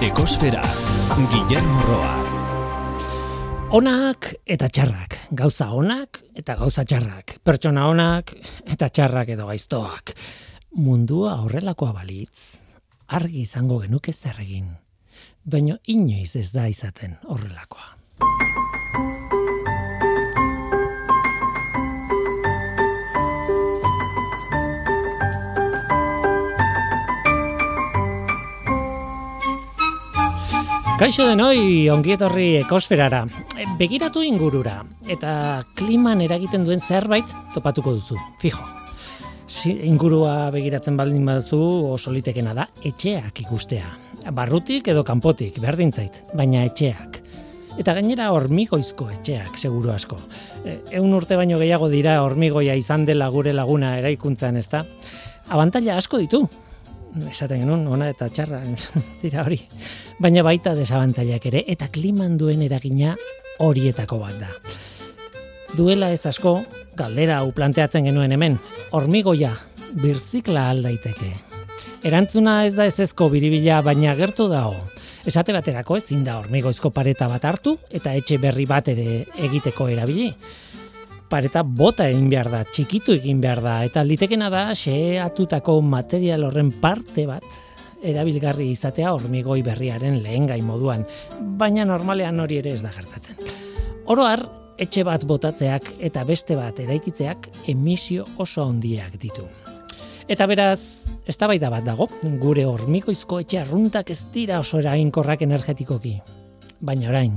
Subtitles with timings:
[0.00, 0.62] Ekosfera,
[1.28, 2.12] Guillermo Roa.
[3.76, 8.32] Onak eta txarrak, gauza onak eta gauza txarrak, pertsona onak
[8.64, 10.14] eta txarrak edo gaiztoak.
[10.80, 12.56] Mundua horrelakoa balitz,
[13.12, 14.72] argi izango genuke zer egin,
[15.44, 17.90] baina inoiz ez da izaten horrelakoa.
[31.00, 33.22] Kaixo denoi, ongietorri ekosferara.
[33.56, 38.60] E, Begiratu ingurura eta kliman eragiten duen zerbait topatuko duzu, fijo.
[39.48, 41.62] Si, ingurua begiratzen baldin baduzu
[41.94, 43.88] oso litekena da etxeak ikustea.
[44.36, 47.16] Barrutik edo kanpotik, berdin zait, baina etxeak.
[47.80, 50.20] Eta gainera hormigoizko etxeak, seguru asko.
[50.66, 54.84] E, Eun urte baino gehiago dira hormigoia izan dela gure laguna eraikuntzan, ezta?
[55.48, 56.44] Abantaila asko ditu,
[57.30, 58.62] esaten genuen, ona eta txarra,
[59.22, 59.60] dira hori.
[60.20, 63.16] Baina baita desabantailak ere, eta kliman duen eragina
[63.60, 64.52] horietako bat da.
[65.76, 66.58] Duela ez asko,
[66.98, 68.58] galdera hau planteatzen genuen hemen,
[68.96, 69.52] hormigoia,
[70.02, 71.30] birzikla aldaiteke.
[72.06, 74.78] Erantzuna ez da ezezko biribila, baina gertu dago.
[75.28, 80.30] Esate baterako ezin da hormigoizko pareta bat hartu eta etxe berri bat ere egiteko erabili
[81.30, 86.72] pareta bota egin behar da, txikitu egin behar da, eta litekena da xeatutako material horren
[86.82, 87.46] parte bat
[88.02, 91.04] erabilgarri izatea hormigoi berriaren lehen gai moduan,
[91.60, 93.36] baina normalean hori ere ez da gertatzen.
[94.10, 94.42] Oroar,
[94.80, 99.44] etxe bat botatzeak eta beste bat eraikitzeak emisio oso handiak ditu.
[100.30, 102.06] Eta beraz, eztabaida bat dago,
[102.40, 106.14] gure hormigoizko etxe arruntak ez dira oso erainkorrak energetikoki.
[106.80, 107.34] Baina orain,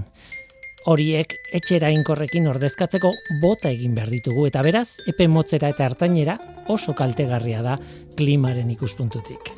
[0.90, 6.94] horiek etxera inkorrekin ordezkatzeko bota egin behar ditugu eta beraz epe motzera eta hartainera oso
[6.98, 7.78] kaltegarria da
[8.18, 9.52] klimaren ikuspuntutik.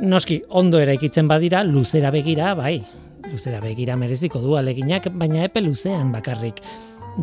[0.00, 2.76] Noski, ondo eraikitzen badira, luzera begira, bai,
[3.32, 6.62] luzera begira mereziko du aleginak, baina epe luzean bakarrik.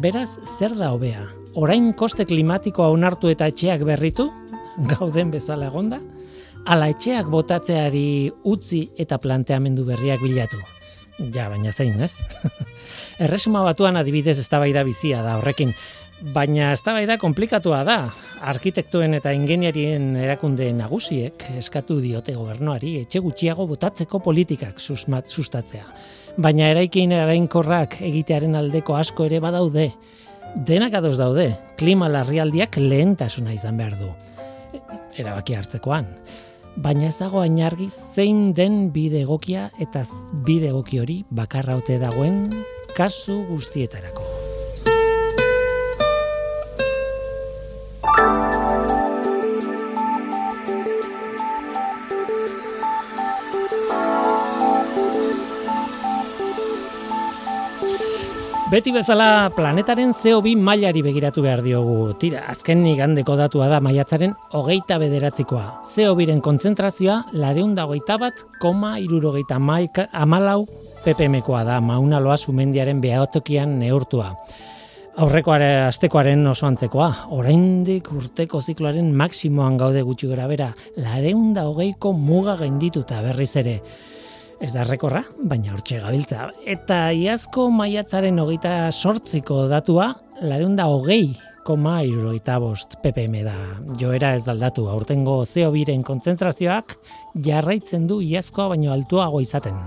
[0.04, 1.24] Beraz, zer da hobea?
[1.56, 4.28] Orain koste klimatikoa onartu eta etxeak berritu,
[4.92, 6.02] gauden bezala egonda,
[6.66, 8.08] ala etxeak botatzeari
[8.44, 10.60] utzi eta planteamendu berriak bilatu.
[11.16, 12.20] Ja, baina zein, ez?
[13.24, 15.72] Erresuma batuan adibidez eztabaida bizia da horrekin,
[16.36, 18.00] baina eztabaida komplikatua da.
[18.46, 25.88] Arkitektuen eta ingeniarien erakunde nagusiek eskatu diote gobernuari etxe gutxiago botatzeko politikak susmat sustatzea.
[26.38, 29.94] Baina eraikin erainkorrak egitearen aldeko asko ere badaude.
[30.68, 34.12] Denak ados daude, klima larrialdiak lehentasuna izan behar du.
[35.16, 36.12] Erabaki hartzekoan
[36.76, 40.04] baina ez dago ainargi zein den bide egokia eta
[40.48, 42.50] bide egoki hori bakarra ote dagoen
[42.96, 44.45] kasu guztietarako.
[58.76, 62.10] Beti bezala planetaren CO2 mailari begiratu behar diogu.
[62.20, 65.62] Tira, azken igandeko datua da maiatzaren hogeita bederatzikoa.
[65.94, 70.66] CO2-ren kontzentrazioa lareunda hogeita bat, koma irurogeita maika, amalau
[71.06, 74.34] ppmkoa da, mauna loa sumendiaren behaotokian neurtua.
[75.24, 82.58] Aurreko astekoaren oso antzekoa, oraindik urteko zikloaren maksimoan gaude gutxi gara bera, lareunda hogeiko muga
[82.60, 83.78] gaindituta berriz ere.
[84.66, 86.48] Ez da rekorra, baina hortxe gabiltza.
[86.66, 90.08] Eta iazko maiatzaren hogeita sortziko datua,
[90.42, 91.36] lareunda hogei
[91.68, 93.54] koma irurogeita bost ppm da.
[94.02, 96.98] Joera ez daldatu, aurtengo zeo biren kontzentrazioak
[97.46, 99.78] jarraitzen du iazkoa baino altuago izaten.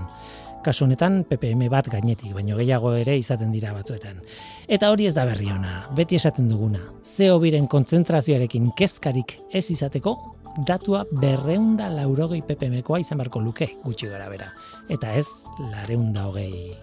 [0.63, 4.23] Kasu honetan ppm bat gainetik, baino gehiago ere izaten dira batzuetan.
[4.67, 6.85] Eta hori ez da berri ona, beti esaten duguna.
[7.03, 10.15] Zeo biren kontzentrazioarekin kezkarik ez izateko,
[10.67, 14.51] datua berreunda laurogei ppmkoa izan barko luke gutxi gara bera.
[14.89, 15.27] Eta ez,
[15.71, 16.75] lareunda hogei.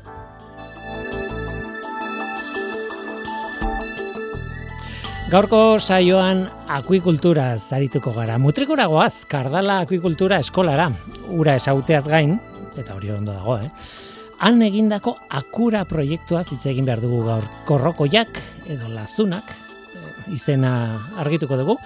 [5.26, 8.37] Gaurko saioan akuikultura zarituko gara.
[8.38, 10.87] Mutrikura goaz, kardala akuikultura eskolara.
[11.34, 12.37] Ura esagutzeaz gain,
[12.79, 13.73] eta hori ondo dago, eh?
[14.38, 17.46] Han egindako akura proiektua hitz egin behar dugu gaur.
[17.67, 18.38] Korrokoiak
[18.70, 19.50] edo lazunak,
[20.31, 20.73] izena
[21.19, 21.76] argituko dugu.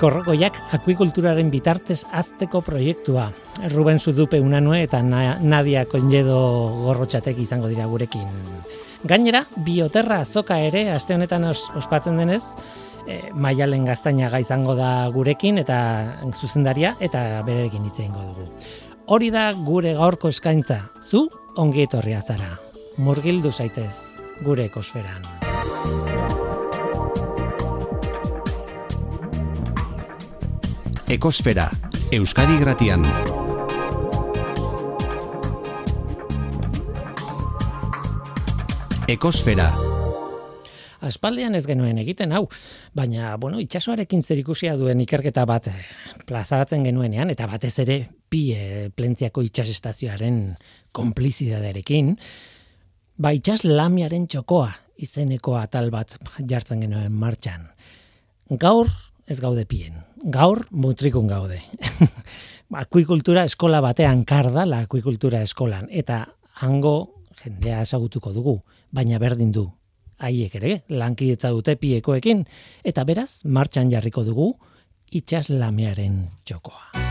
[0.00, 3.30] Korrokoiak akuikulturaren bitartez azteko proiektua.
[3.70, 6.40] Ruben Zudupe unanue eta Nadia Konjedo
[6.86, 8.28] gorrotxatek izango dira gurekin.
[9.06, 12.42] Gainera, bioterra azoka ere, aste honetan ospatzen denez,
[13.06, 15.78] e, maialen gaztainaga izango da gurekin eta
[16.34, 18.48] zuzendaria eta bererekin hitz egingo dugu.
[19.10, 22.56] Hori da gure gaurko eskaintza, zu ongi etorria zara.
[22.98, 23.94] Murgildu zaitez
[24.44, 25.26] gure ekosferan.
[31.10, 31.64] Ekosfera,
[32.14, 33.02] Euskadi Gratian.
[39.10, 39.66] Ekosfera.
[41.02, 42.44] Aspaldean ez genuen egiten hau,
[42.94, 45.74] baina bueno, itsasoarekin zerikusia duen ikerketa bat eh,
[46.30, 47.98] plazaratzen genuenean eta batez ere
[48.30, 50.40] pi e, eh, plentziako itsasestazioaren
[50.94, 52.14] konplizidadearekin,
[53.18, 54.70] ba itsas lamiaren txokoa
[55.02, 57.66] izeneko atal bat jartzen genuen martxan.
[58.62, 58.86] Gaur
[59.30, 59.94] ez gaude pien,
[60.34, 61.60] gaur mutrikun gaude.
[62.84, 66.22] akuikultura eskola batean kardala akuikultura eskolan eta
[66.62, 68.56] hango jendea esagutuko dugu,
[68.92, 69.68] baina berdin du
[70.20, 72.44] haiek ere lankidetza dute piekoekin
[72.84, 74.52] eta beraz martxan jarriko dugu
[75.10, 77.09] itxaslamearen txokoa.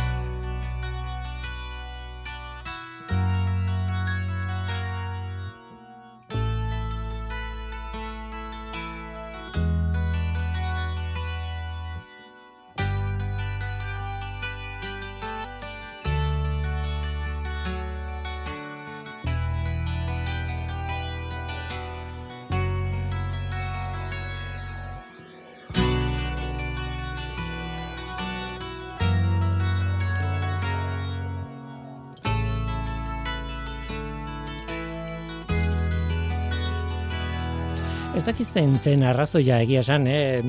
[38.60, 40.42] Dakiz zen arrazoia egia esan, eh?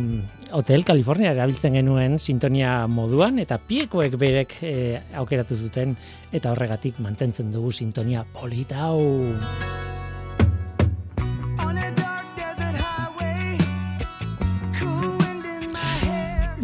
[0.59, 5.93] Hotel California erabiltzen genuen sintonia moduan eta piekoek berek eh, aukeratu zuten
[6.35, 9.31] eta horregatik mantentzen dugu sintonia polita hau.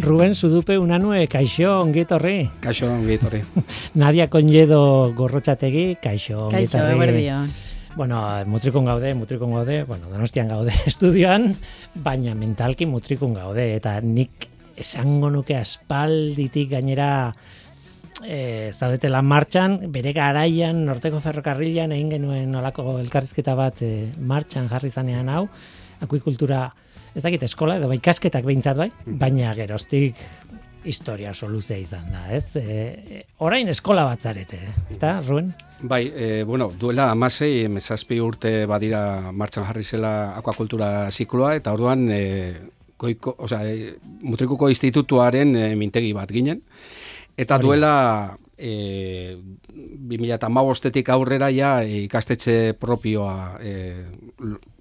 [0.02, 2.50] Ruben Sudupe unanue, kaixo, ongetorri.
[2.66, 3.44] Kaixo, ongetorri.
[4.02, 6.74] Nadia Conjedo gorrotxategi, kaixo, ongetorri.
[6.74, 7.50] Kaixo, eberdion.
[7.96, 11.54] Bueno, mutrikun gaude, mutrikun gaude, bueno, donostian gaude estudioan,
[12.04, 17.08] baina mentalki mutrikun gaude, eta nik esango nuke aspalditik gainera
[18.20, 24.92] e, zaudetela martxan, bere garaian, norteko ferrokarrilan egin genuen olako elkarrizketa bat e, martxan jarri
[24.92, 25.46] zanean hau,
[26.04, 26.66] akuikultura,
[27.16, 28.90] ez dakit eskola, edo bai kasketak behintzat bai,
[29.24, 30.20] baina geroztik
[30.86, 32.56] historia oso luzea izan da, ez?
[32.56, 34.60] E, orain eskola bat zarete,
[34.90, 35.18] ez da?
[35.80, 42.08] Bai, e, bueno, duela amasei, mesazpi urte badira martxan jarri zela akuakultura zikloa, eta orduan
[42.08, 42.22] e,
[42.98, 46.62] goiko, oza, e, mutrikuko institutuaren e, mintegi bat ginen.
[47.36, 49.36] Eta duela e,
[50.08, 53.74] 2008-etik aurrera ja ikastetxe propioa e,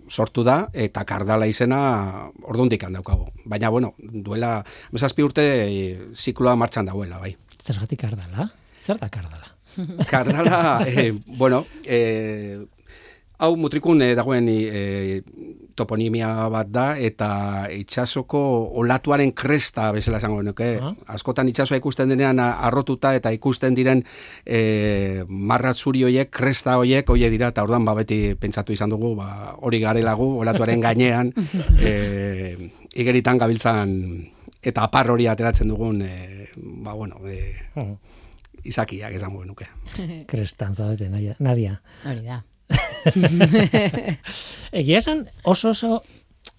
[0.09, 3.31] sortu da eta kardala izena ordundik daukago.
[3.45, 7.35] Baina bueno, duela mesazpi urte e, zikloa martxan dauela, bai.
[7.61, 8.49] Zergatik kardala?
[8.79, 9.51] Zer da kardala?
[10.07, 12.61] Kardala, eh, bueno, eh,
[13.43, 15.21] hau mutrikun eh, dagoen eh,
[15.75, 17.29] toponimia bat da, eta
[17.71, 18.41] itxasoko
[18.81, 20.75] olatuaren kresta bezala esango nuke.
[20.81, 24.01] Uh Askotan itxasoa ikusten denean arrotuta eta ikusten diren
[24.45, 29.55] eh, marratzuri hoiek, kresta hoiek, hoiek dira, eta ordan ba, beti pentsatu izan dugu, ba,
[29.61, 31.31] hori garelagu, olatuaren gainean,
[31.79, 32.55] eh,
[32.95, 33.95] igeritan gabiltzan
[34.65, 37.61] eta apar hori ateratzen dugun, eh, ba, bueno, eh,
[38.65, 39.69] izakiak esango nuke.
[40.31, 41.79] Krestan zaudete, Nadia.
[42.03, 42.43] Hori da.
[44.81, 46.01] Egia esan oso oso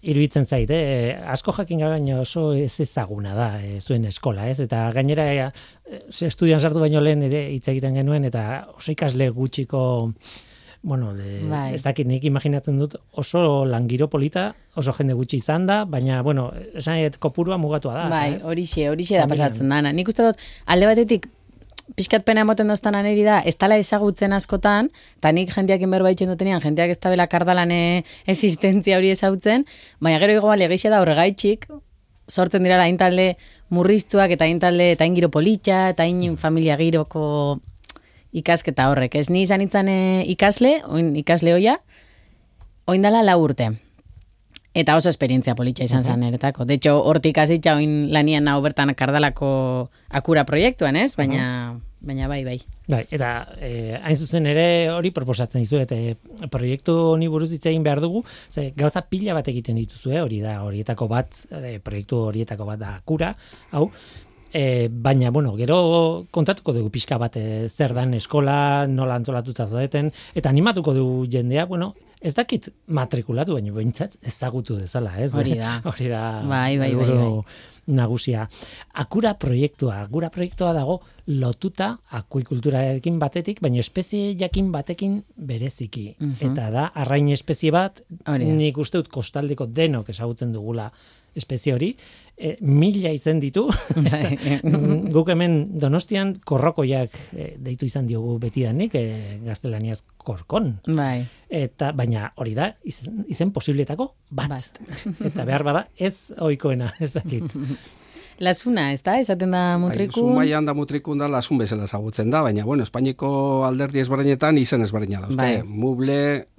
[0.06, 1.14] iruditzen zait, eh?
[1.32, 4.60] asko jakin baino oso ez ezaguna da eh, zuen eskola, ez?
[4.60, 5.52] Eta gainera
[6.10, 10.12] ze estudian sartu baino lehen hitz egiten genuen eta oso ikasle gutxiko
[10.86, 11.74] bueno, de, bai.
[11.74, 16.52] ez dakit nik imaginatzen dut oso langiro polita, oso jende gutxi izan da, baina, bueno,
[16.78, 18.04] esan kopurua mugatua da.
[18.12, 19.90] Bai, horixe, horixe da pasatzen dana.
[19.96, 21.26] Nik uste dut, alde batetik,
[21.94, 24.90] pixkat pena emoten doztan aneri da, ez tala ezagutzen askotan,
[25.20, 29.66] eta nik jendeak inberbaitzen dutenean, jendeak ez tabela kardalane existentzia hori ezagutzen,
[30.00, 31.68] baina gero ego bale da horregaitxik,
[32.28, 33.36] sortzen dira la intalde
[33.70, 37.60] murriztuak eta intalde eta ingiro politxa, eta in familia giroko
[38.32, 39.14] ikasketa horrek.
[39.14, 41.78] Ez ni izan itzan eh, ikasle, oin ikasle hoia,
[42.86, 43.85] oin dala la urte.
[44.76, 46.28] Eta oso esperientzia politxa izan uh -huh.
[46.28, 46.64] eretako.
[46.64, 51.16] De hecho, hortik azitza oin lanian nahu bertan kardalako akura proiektuan, ez?
[51.16, 52.60] Baina, baina bai, bai.
[52.86, 56.14] Bai, eta eh, hain zuzen ere hori proposatzen dizu, eta eh,
[56.50, 60.20] proiektu honi buruz egin behar dugu, ze, gauza pila bat egiten dituzu, eh?
[60.22, 63.34] hori da, horietako bat, eh, proiektu horietako bat da akura,
[63.72, 63.90] hau,
[64.56, 70.08] E, baina, bueno, gero kontatuko dugu pixka bat e, zer dan eskola, nola antolatuta zaudeten,
[70.32, 71.90] eta animatuko dugu jendea, bueno,
[72.24, 75.34] ez dakit matrikulatu, baina behintzat ezagutu dezala, ez?
[75.36, 75.76] Hori da.
[75.90, 76.22] Hori da.
[76.48, 77.32] Bai, bai, bai, bai.
[77.86, 78.48] Nagusia.
[78.98, 80.00] Akura proiektua.
[80.06, 80.96] Akura proiektua dago
[81.28, 86.08] lotuta akuikulturarekin batetik, baina espezie jakin batekin bereziki.
[86.40, 88.00] Eta da, arrain espezie bat,
[88.40, 90.88] nik uste dut kostaldeko denok ezagutzen dugula
[91.36, 91.92] espezie hori,
[92.36, 93.66] e, mila izen ditu,
[93.96, 94.36] Bai.
[95.14, 100.76] guk hemen donostian korrokoiak e, deitu izan diogu betidanik, e, gaztelaniaz korkon.
[100.86, 101.26] bai.
[101.48, 104.56] Eta, baina hori da, izen, izen posibletako bat.
[104.56, 104.80] Bat.
[105.30, 107.52] Eta behar bada, ez oikoena, ez dakit.
[108.38, 109.14] Lasuna, ez da?
[109.20, 110.28] Esaten da Bai, mutrikun.
[110.28, 113.30] Zumaian da mutrikun da lasun bezala zagutzen da, baina, bueno, Espainiko
[113.64, 115.38] alderdi ezberdinetan izen ezberdina dauzke.
[115.40, 115.62] Bai.
[115.64, 116.18] Muble,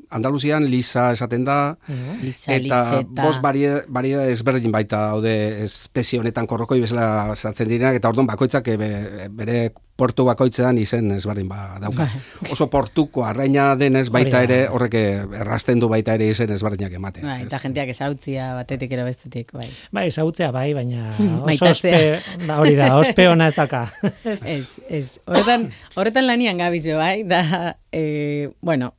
[0.09, 1.77] Andaluzian lisa esaten da,
[2.21, 8.27] Lisa, eta bost baria ezberdin baita daude espezie honetan korrokoi bezala sartzen direnak, eta orduan
[8.29, 9.59] bakoitzak e, be- bere
[9.97, 12.05] portu bakoitzean izen ezberdin ba dauka.
[12.53, 17.25] Oso portuko arraina denez baita ere, horrek errasten du baita ere izen ezberdinak ematen.
[17.25, 19.65] Bai, eta jenteak esautzia batetik ero bestetik, bai.
[19.91, 21.71] Bai, ezagutzea bai, baina oso Maitatzea.
[21.97, 23.87] ospe, da, hori da, ospe ona ez daka.
[24.23, 25.19] Ez, ez.
[25.25, 28.93] Horretan, horretan lanian gabiz be, bai, da, e, bueno,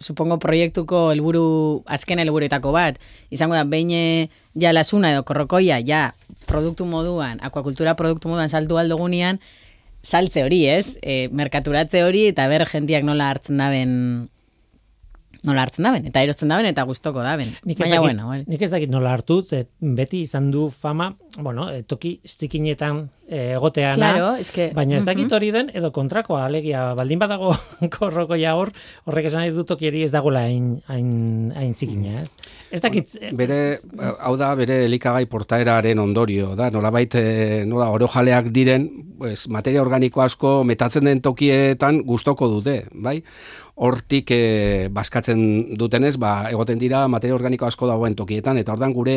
[0.00, 2.98] supongo proiektuko helburu azken helburuetako bat,
[3.34, 4.28] izango da, behin eh,
[4.58, 6.12] ja lasuna edo korrokoia, ja
[6.46, 9.40] produktu moduan, akuakultura produktu moduan saltu aldogunean,
[10.02, 10.96] saltze hori, ez?
[11.02, 13.92] E, merkaturatze hori, eta ber jentiak nola hartzen daben
[15.46, 17.54] nola hartzen daben, eta erosten daben, eta gustoko daben.
[17.64, 18.40] Nik Baina, dakit, bueno, bai.
[18.46, 23.52] nik ez dakit nola hartu, ze beti izan du fama, bueno, eh, toki zikinetan eh,
[23.54, 27.52] egoteana, Claro, es que- baina ez dakit hori den, edo kontrakoa, alegia, baldin badago
[27.98, 28.72] korrokoia hor,
[29.04, 32.32] horrek esan nahi du tokieri ez dagoela hain, hain, hain zikina, ez?
[32.72, 33.14] Ez dakit...
[33.20, 33.78] eh, Bere,
[34.24, 40.22] hau da, bere elikagai portaeraren ondorio, da, nolabait, eh, nola orojaleak diren, pues, materia organiko
[40.24, 43.22] asko metatzen den tokietan gustoko dute, bai?
[43.78, 49.14] Hortik eh, baskatzen dutenez, ba, egoten dira materia organiko asko dagoen tokietan, eta ordan gure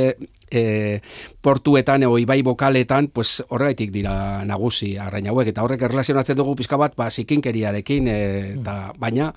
[0.52, 1.02] eh,
[1.42, 4.14] portuetan, edo ibai bokaletan, pues, horregaitik dira
[4.46, 9.32] nagusi arrain hauek, eta horrek erlazionatzen dugu pizka bat, ba, zikinkeriarekin, eh, eta, baina,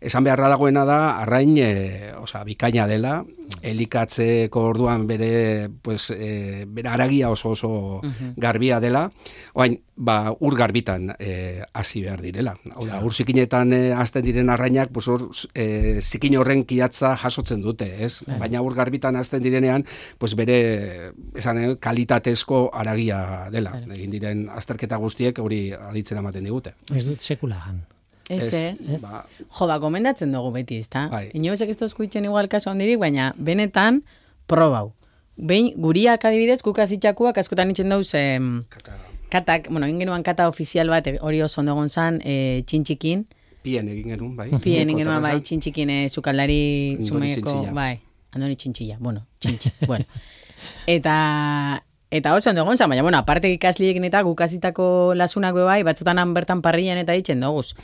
[0.00, 3.24] esan beharra dagoena da, arrain, e, osea, bikaina dela,
[3.62, 8.00] elikatzeko orduan bere, pues, e, bere aragia oso oso
[8.36, 9.10] garbia dela,
[9.54, 12.54] oain, ba, ur garbitan e, hasi behar direla.
[12.74, 17.62] Hau da, ur zikinetan e, azten diren arrainak, pues, hor, e, zikin horren kiatza jasotzen
[17.64, 18.22] dute, ez?
[18.38, 19.86] Baina ur garbitan azten direnean,
[20.18, 23.76] pues, bere, esan, eh, kalitatezko aragia dela.
[23.94, 26.76] Egin diren azterketa guztiek hori aditzen ematen digute.
[26.94, 27.82] Ez dut sekulagan.
[28.28, 28.76] Ez, Ez, eh?
[28.94, 29.00] Ez.
[29.02, 29.24] Ba,
[29.58, 31.06] Jo, ba, gomendatzen dugu beti, ezta?
[31.08, 31.30] Bai.
[31.34, 34.02] Inobesek ez dozku itxen igual kaso handirik, baina benetan
[34.46, 34.92] probau.
[35.36, 38.96] Behin, guriak adibidez, guk azitxakuak askotan itxen dauz, em, kata,
[39.30, 43.26] katak, bueno, egin genuen kata ofizial bat, e, hori oso ondo egon zan, e, txintxikin,
[43.62, 44.48] pien egin genuen, bai.
[44.64, 47.72] pien egin genuen bai txintxikin e, zukaldari Txintxilla.
[47.72, 48.00] bai,
[48.34, 50.04] andoni txintxilla, bueno, txintxi, bueno.
[50.86, 55.82] Eta, eta oso ondo egon zan, baina, bueno, aparte ikasliekin eta guk azitako lasunak bai,
[55.82, 57.74] batzutan han bertan parrilan eta itxen doguz.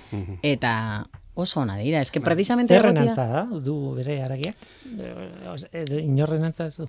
[0.42, 4.56] Eta oso ona dira, eske precisamente Zerren antza da, du bere aragiak?
[4.94, 6.88] Eh, Inorren antza ez du?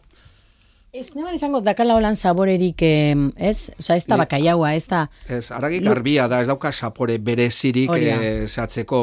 [0.95, 3.71] Ez neban izango dakala holan saborerik, ez?
[3.79, 5.01] Osa, ez da bakaiaua, ez da...
[5.27, 8.13] Ez, aragi garbia da, ez dauka sapore berezirik e,
[8.47, 9.01] zehatzeko.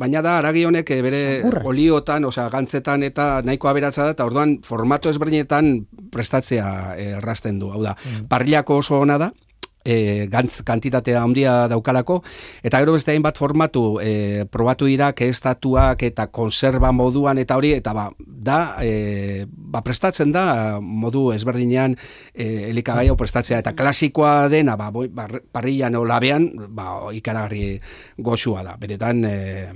[0.00, 1.64] Baina da, aragi honek eh, bere Agurra.
[1.68, 5.74] oliotan, osea, gantzetan eta nahiko aberatza da, eta orduan formato ezberdinetan
[6.14, 7.68] prestatzea eh, errazten du.
[7.74, 7.92] Hau da,
[8.30, 9.28] parrilako oso ona da,
[9.84, 12.22] e, gantz kantitatea handia daukalako,
[12.64, 17.92] eta gero beste hainbat formatu e, probatu dira estatuak eta konserba moduan eta hori, eta
[17.92, 21.96] ba, da, e, ba prestatzen da modu ezberdinean
[22.34, 27.78] e, elikagai hau prestatzea, eta klasikoa dena, ba, boi- bar- parrillan o labean, ba, ikaragarri
[28.18, 29.24] goxua da, beretan...
[29.24, 29.68] E,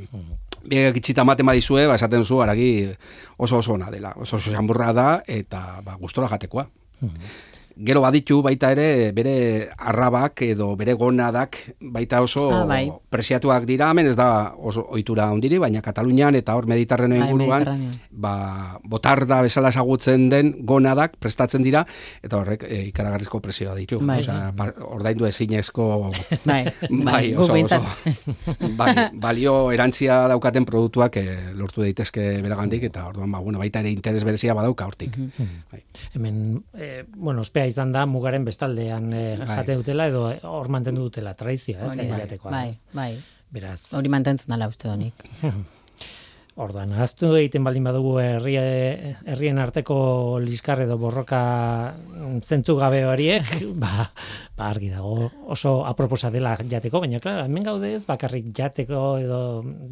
[0.69, 2.91] Biek itxita ematen badizue, ba, esaten zu, aragi
[3.39, 4.11] oso oso ona dela.
[4.19, 4.51] Oso oso
[4.93, 6.67] da, eta ba, gustora jatekoa.
[7.79, 12.91] Gero baditu baita ere bere arrabak edo bere gonadak baita oso Ah, bai.
[13.09, 17.63] presiatuak dira, hemen ez da oso ohitura handiri, baina Katalunian eta hor Mediterraneo Bai, inguruan
[17.63, 18.01] Mediterraneoan.
[18.11, 21.85] ba, botarda bezala ezagutzen den gonadak prestatzen dira
[22.21, 24.01] eta horrek e, ikaragarrizko presioa ditu.
[24.03, 24.19] Bai.
[24.25, 26.11] Osea, pa- ordaindu ezinezko
[26.51, 33.07] Bai, bai, guk oso, oso, bai, balio erantzia daukaten produktuak eh, lortu daitezke beragandik eta
[33.07, 35.15] orduan ba, bueno, baita ere interes berezia badauka hortik.
[35.71, 35.85] Bai.
[36.15, 39.49] Hemen, eh, bueno, ospea izan da mugaren bestaldean eh, Bai.
[39.61, 42.53] jate dutela edo eh, hor mantendu dutela tradizioa, ez, jatekoa.
[42.53, 42.79] Bai, ez?
[42.93, 43.11] bai.
[43.49, 45.25] Beraz, Hori mantentzen dela uste donik.
[46.59, 49.99] orduan, ahaztu egiten baldin badugu herri, herrien arteko
[50.43, 51.41] liskar edo borroka
[51.95, 53.47] mm, zentzu gabe horiek,
[53.83, 54.09] ba,
[54.59, 59.41] ba argi dago oso aproposa dela jateko, baina klar, hemen gaude ez bakarrik jateko edo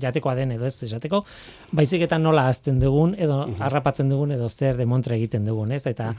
[0.02, 1.22] jatekoa den edo ez esateko,
[1.76, 5.84] baizik eta nola azten dugun edo harrapatzen dugun edo zer demontre egiten dugun, ez?
[5.86, 6.12] Eta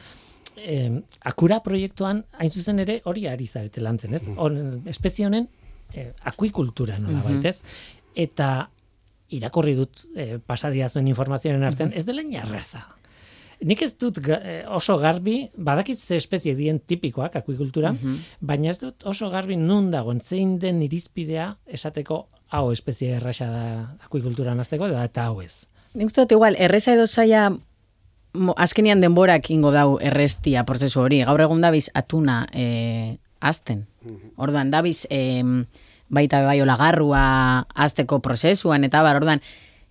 [0.58, 0.92] eh,
[1.30, 4.24] akura proiektuan hain zuzen ere hori ari zarete lantzen, ez?
[4.36, 5.48] On, espezie honen
[5.94, 7.62] eh, akuikultura nola baitez,
[8.16, 8.68] eta
[9.38, 12.86] irakorri dut eh, pasadiazuen informazioaren artean, ez dela inarraza.
[13.68, 17.94] Nik ez dut eh, oso garbi, badakit ze espezie dien tipikoak akuikultura,
[18.40, 23.64] baina ez dut oso garbi nun dagoen zein den irizpidea esateko hau espezie erraxa da
[24.06, 25.66] akuikulturan azteko da eta hau ez.
[25.98, 27.50] Nik uste dut igual, erresa edo zaila
[28.56, 31.22] azkenian denborak ingo dau errestia prozesu hori.
[31.28, 33.86] Gaur egun dabiz atuna e, azten.
[34.38, 35.44] Orduan, dabiz e,
[36.10, 39.42] baita bai olagarrua azteko prozesuan, eta bar, orduan,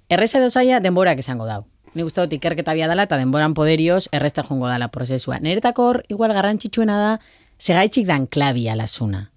[0.09, 1.65] erresa edo zaila denborak izango dau.
[1.97, 5.39] Nik uste dut ikerketa bia dela eta denboran poderioz erresta jongo dala prozesua.
[5.41, 7.15] Niretako hor, igual garrantzitsuena da,
[7.59, 9.31] segaitxik dan klabia lasuna.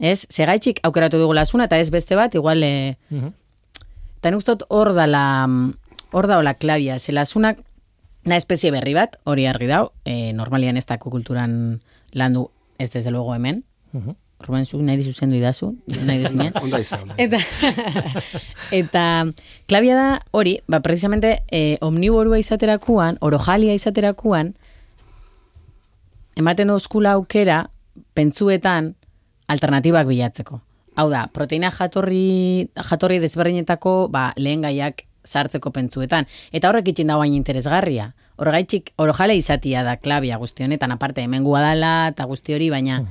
[0.00, 0.24] Ez?
[0.32, 2.64] Segaitxik aukeratu dugu lasuna eta ez beste bat, igual...
[2.64, 2.96] E,
[4.20, 5.48] Eta nik uste dut hor dala,
[6.12, 7.62] hor da hola klabia, zela zunak
[8.24, 11.80] na espezie berri bat, hori argi dau, e, normalian ez da kulturan
[12.12, 13.64] landu ez desde luego hemen.
[13.92, 14.16] Mhm.
[14.40, 16.24] Ruben, zuk nahi zuzendu idazu, nahi.
[16.62, 17.02] Onda izan.
[17.02, 17.14] onda.
[17.18, 17.38] Eta,
[18.80, 19.02] eta
[19.68, 24.54] klabia da hori, ba, precisamente eh, omniborua izaterakuan, orojalia izaterakuan,
[26.40, 27.66] ematen dozkula aukera,
[28.16, 28.94] pentsuetan,
[29.50, 30.62] alternatibak bilatzeko.
[30.96, 36.26] Hau da, proteina jatorri, jatorri desberdinetako ba, lehen gaiak sartzeko pentsuetan.
[36.52, 38.12] Eta horrek itxin da bain interesgarria.
[38.40, 43.02] Horregaitxik orojale izatia da klabia guzti honetan, aparte hemen dela eta guzti hori, baina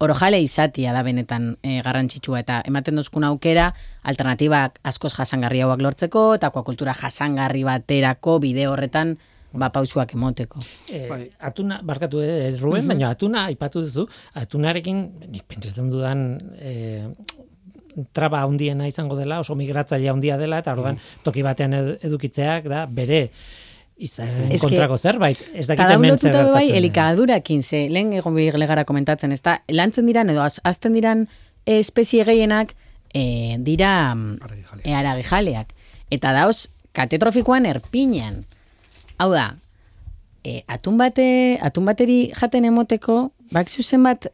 [0.00, 6.52] orojale izatia da benetan e, garrantzitsua eta ematen dozkun aukera alternatibak askoz jasangarriagoak lortzeko eta
[6.52, 9.16] akuakultura jasangarri baterako bide horretan
[9.52, 10.60] ba pausuak emoteko.
[10.92, 11.30] E, Bai.
[11.40, 14.04] atuna, barkatu, eh, Ruben, baina atuna aipatu duzu,
[14.36, 14.98] atunarekin,
[15.32, 16.26] nik pentsatzen dudan,
[16.60, 17.08] e,
[18.12, 22.86] traba handiena izango dela, oso migratzaile handia dela, eta orduan toki batean edu- edukitzeak da
[22.86, 23.30] bere
[23.98, 25.38] izan que- kontrako zerbait.
[25.54, 26.76] Ez dakit hemen zer bai gertatzen den.
[26.76, 28.34] elikadurakin ze lehen egon
[28.66, 31.28] gara komentatzen, ez da, lantzen diran edo az- azten diran
[31.66, 32.74] eh, espezie gehienak
[33.14, 34.86] e, dira mm, Aragijaleak.
[34.86, 35.68] e, aragijaleak.
[36.10, 38.44] Eta dauz, katetrofikoan erpinean.
[39.18, 39.56] Hau da,
[40.44, 44.28] e, atun, bate, atun bateri jaten emoteko, bak zenbat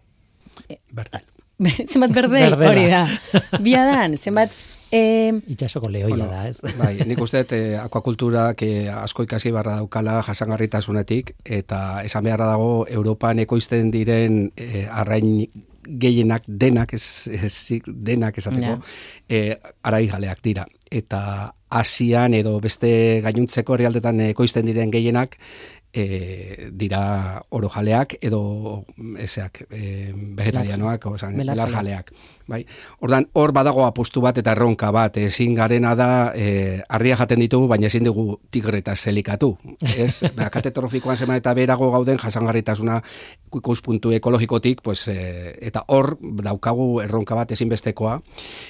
[0.93, 1.21] Berdin.
[1.91, 2.71] zenbat berdei, Berdela.
[2.71, 3.59] hori da.
[3.63, 4.51] Biadan, zenbat...
[4.95, 6.61] Eh, Itxasoko lehoia Bueno, da, ez?
[6.79, 12.47] Bai, nik uste dut eh, akuakulturak eh, asko ikasi barra daukala jasangarritasunetik eta esan beharra
[12.53, 15.49] dago Europan ekoizten diren eh, arrain
[15.85, 18.79] gehienak denak ez, ez denak esateko Ja.
[19.29, 20.65] eh, araigaleak dira
[20.95, 25.35] eta Asian edo beste gainuntzeko herrialdetan ekoizten diren gehienak
[25.95, 28.85] e, dira orojaleak edo
[29.23, 31.69] ezeak e, vegetarianoak, osan, Belarjaleak.
[31.71, 32.11] belarjaleak.
[32.47, 32.61] Bai.
[33.01, 37.69] Ordan hor badago apustu bat eta erronka bat, ezin garena da e, ardia jaten ditugu,
[37.71, 39.55] baina ezin dugu tigreta zelikatu.
[39.81, 40.25] Ez?
[40.37, 43.01] Ba, katetrofikoan zema eta berago gauden jasangarritasuna
[43.55, 48.19] ikuspuntu ekologikotik, pues, e, eta hor daukagu erronka bat ezinbestekoa.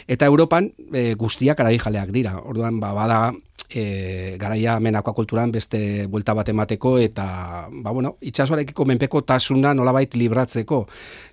[0.07, 2.37] Eta Europan e, guztiak araijaleak dira.
[2.45, 3.33] Orduan, ba, bada
[3.77, 7.27] e, garaia hemen akuakulturan beste buelta bat emateko eta
[7.71, 10.85] ba, bueno, itxasoarekiko menpeko tasuna nolabait libratzeko.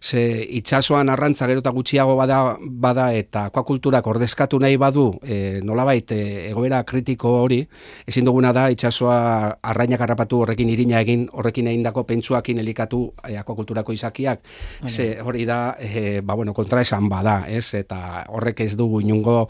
[0.01, 0.23] Ze
[0.59, 6.21] itxasoan arrantza gero eta gutxiago bada, bada eta akuakulturak ordezkatu nahi badu e, nolabait e,
[6.49, 7.61] egoera kritiko hori,
[8.07, 9.17] ezin duguna da itxasoa
[9.61, 14.45] arrainak harrapatu horrekin irina egin, horrekin egindako pentsuakin elikatu e, akuakulturako izakiak,
[14.87, 17.73] ze hori da, e, ba, bueno, kontra esan bada, ez?
[17.77, 19.47] Eta horrek ez dugu inungo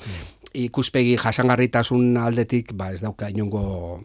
[0.54, 4.02] ikuspegi jasangarritasun aldetik, ba, ez dauka inungo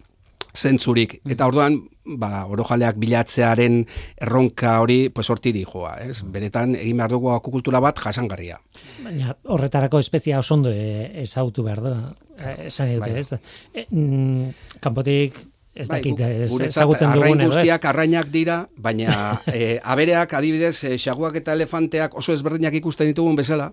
[0.56, 1.18] zentzurik.
[1.28, 1.80] Eta orduan,
[2.18, 3.82] ba, orojaleak bilatzearen
[4.22, 6.22] erronka hori, pues horti dijoa, ez?
[6.32, 8.58] Benetan, egin behar dugu akukultura bat jasangarria.
[9.04, 11.96] Baina horretarako espezia oso ondo e, ezautu behar da.
[12.38, 13.20] Eh, Esan dute, bai.
[13.20, 13.32] ez?
[13.74, 15.38] E, mm, kanpotik
[15.76, 17.56] ez Bai, dakit, ez, ezagutzen arrain dugun edo ez.
[17.58, 23.36] guztiak arrainak dira, baina e, abereak adibidez, e, xaguak eta elefanteak oso ezberdinak ikusten ditugun
[23.36, 23.72] bezala,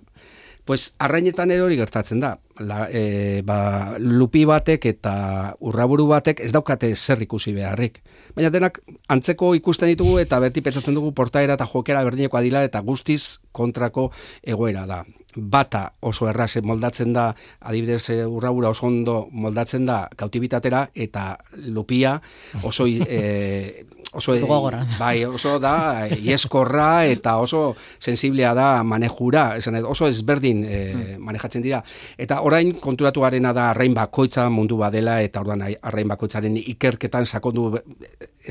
[0.65, 2.37] pues arrainetan ere hori gertatzen da.
[2.59, 5.15] La, e, ba, lupi batek eta
[5.59, 7.99] urraburu batek ez daukate zer ikusi beharrik.
[8.37, 8.79] Baina denak
[9.11, 14.11] antzeko ikusten ditugu eta berti pentsatzen dugu portaera eta jokera berdinekoa dila eta guztiz kontrako
[14.43, 15.03] egoera da.
[15.35, 21.37] Bata oso erraz moldatzen da, adibidez e, urrabura oso ondo moldatzen da kautibitatera eta
[21.73, 22.19] lupia
[22.63, 24.83] oso e, oso Gogorra.
[24.99, 31.81] bai, oso da ieskorra eta oso sensiblea da manejura, esan oso ezberdin e, manejatzen dira.
[32.17, 37.25] Eta orain konturatu garena da arrain bakoitza mundu badela eta orduan ai- arrain bakoitzaren ikerketan
[37.25, 37.83] sakondu be-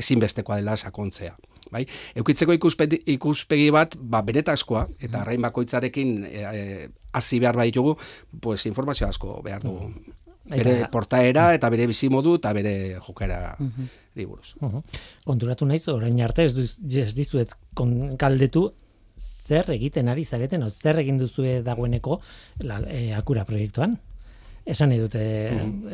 [0.03, 1.33] ezinbestekoa dela sakontzea.
[1.73, 1.83] Bai?
[2.15, 7.97] Eukitzeko ikuspegi, ikuspegi bat, ba, benetazkoa, eta arrain bakoitzarekin e, e, hasi behar baditugu,
[8.41, 9.89] pues informazio asko behar dugu.
[10.43, 13.55] Bere Eta- portaera eta bere bizimodu eta bere jokera
[14.15, 14.55] liburuz.
[14.59, 14.81] Mhm.
[15.25, 18.65] Konturatu naiz, orain arte ez, duz, ez dizuet kon, kaldetu
[19.17, 22.19] zer egiten ari zareten, o zer egin duzue dagoeneko
[22.67, 23.95] la, e, akura proiektuan.
[24.65, 25.21] Esan nahi dute,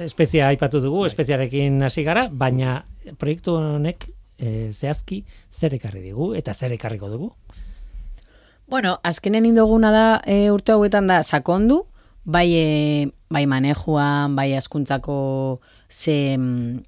[0.06, 2.86] espezia aipatu dugu, espeziarekin hasi gara, baina
[3.18, 4.10] proiektu honek
[4.40, 7.34] e, zehazki zer ekarri digu eta zer ekarriko dugu.
[8.70, 11.84] Bueno, azkenen indoguna da e, urte hauetan da sakondu,
[12.24, 12.68] bai, e,
[13.30, 16.84] bai manejuan, bai askuntzako ze, mm,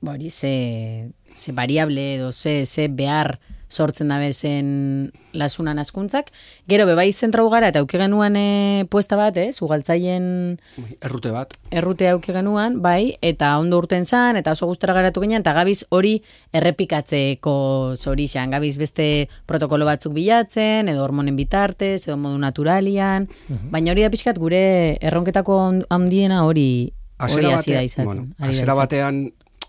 [0.00, 3.38] bori, ze, ze variable edo ze, ze behar
[3.74, 6.30] sortzen da bezen lasunan askuntzak.
[6.70, 10.58] Gero, bebai zentrau gara eta auki genuen e, puesta bat, ez, ugaltzaien
[11.02, 11.52] Errute bat.
[11.74, 15.84] errute auki genuen, bai, eta ondo urten zan, eta oso gustara garatu ginen, eta gabiz
[15.90, 16.16] hori
[16.54, 17.56] errepikatzeko
[17.96, 23.28] zorixan, gabiz beste protokolo batzuk bilatzen, edo hormonen bitartez, edo modu naturalian,
[23.70, 24.64] baina hori da pixkat gure
[25.02, 25.60] erronketako
[25.90, 28.04] handiena hori hori Hasiera hasi da batean, izaten.
[28.38, 29.18] bueno, batean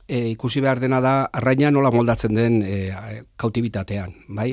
[0.07, 4.51] e, ikusi behar dena da arraina nola moldatzen den e, kautibitatean, bai?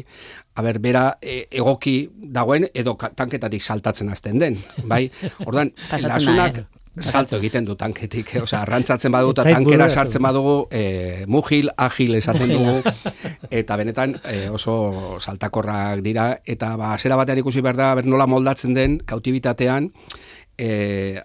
[0.55, 5.07] Aber, bera e, egoki dagoen edo tanketatik saltatzen hasten den, bai?
[5.49, 6.65] Ordan lasunak
[7.01, 8.43] salto egiten du tanketik, eh?
[8.45, 12.83] osea, arrantzatzen badu eta tankera sartzen badugu e, mugil, agil esaten dugu,
[13.63, 18.29] eta benetan e, oso saltakorrak dira, eta ba, zera batean ikusi behar da, ber nola
[18.29, 19.89] moldatzen den kautibitatean,
[20.59, 21.23] e,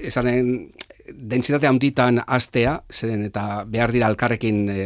[0.00, 0.70] esanen
[1.14, 4.84] densitate handitan astea, zeren eta behar dira alkarrekin e,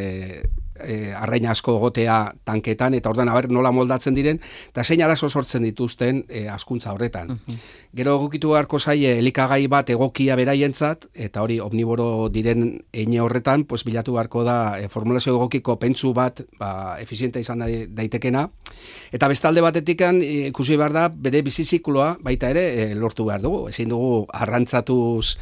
[0.81, 4.41] e, arraina asko egotea tanketan, eta ordan aber nola moldatzen diren,
[4.73, 7.35] eta zein arazo sortzen dituzten e, askuntza horretan.
[7.95, 13.85] Gero egokitu beharko zaie elikagai bat egokia beraientzat, eta hori omniboro diren eine horretan, pues
[13.87, 18.49] bilatu beharko da e, formulazio egokiko pentsu bat ba, efiziente izan dai- daitekena,
[19.15, 23.69] eta bestalde batetikan e, ikusi behar da bere bizizikloa baita ere e, lortu behar dugu.
[23.71, 25.37] Ezin dugu arrantzatuz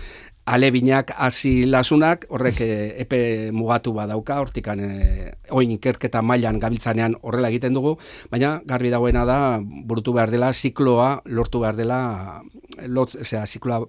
[0.46, 2.70] alebinak hasi lasunak, horrek e,
[3.02, 7.96] epe mugatu badauka, hortikan e, oin ikerketa mailan gabiltzanean horrela egiten dugu,
[8.30, 12.42] baina garbi dagoena da burutu behar dela zikloa lortu behar dela
[12.86, 13.84] lotz, osea, zikloa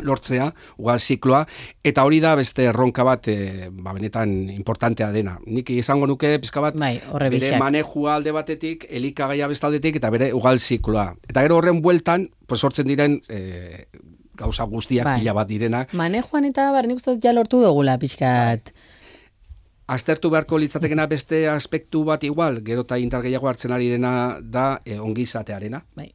[0.00, 0.46] lortzea,
[0.80, 1.42] ugal zikloa,
[1.84, 5.34] eta hori da beste erronka bat e, ba, benetan importantea dena.
[5.44, 7.58] Nik izango nuke pizka bat Bai, bere bixak.
[7.60, 11.10] manejua alde batetik, elikagaia bestaldetik eta bere ugal zikloa.
[11.28, 13.84] Eta gero horren bueltan, pues sortzen diren e,
[14.40, 15.18] gauza guztiak Bai.
[15.20, 15.94] pila bat direnak.
[15.96, 18.72] Manejoan eta bar, nik uste ja lortu dugula pixkat.
[19.90, 24.80] Aztertu beharko litzatekena beste aspektu bat igual, gero eta indar gehiago hartzen ari dena da
[24.84, 25.82] e, ongizatearena.
[25.98, 26.12] Bai.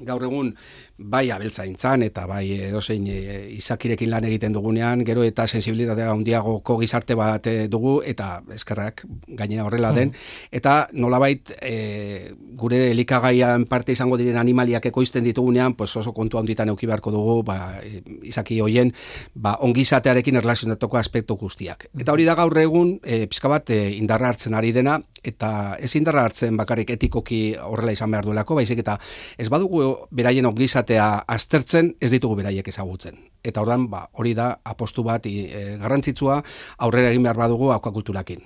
[0.00, 0.50] Gaur egun
[0.98, 3.18] bai abeltzaintzan eta bai edozein e,
[3.54, 9.66] izakirekin lan egiten dugunean, gero eta sensibilitatea handiagoko gizarte bat e, dugu eta eskerrak gainera
[9.68, 10.12] horrela den.
[10.50, 16.68] Eta nolabait e, gure elikagaian parte izango diren animaliak ekoizten ditugunean, pues oso kontu handitan
[16.74, 17.78] euki beharko dugu, ba,
[18.22, 18.92] izaki hoien
[19.34, 21.88] ba, ongizatearekin erlazionatuko aspektu guztiak.
[21.98, 25.94] Eta hori da gaur egun e, pizka bat e, indarra hartzen ari dena eta ez
[25.96, 28.98] indarra hartzen bakarrik etikoki horrela izan behar duelako, baizik eta
[29.40, 33.18] ez badugu beraien ongizatea aztertzen, ez ditugu beraiek ezagutzen.
[33.44, 36.40] Eta ordan ba, hori da apostu bat e, garrantzitsua
[36.86, 38.40] aurrera egin behar badugu akuakulturakin.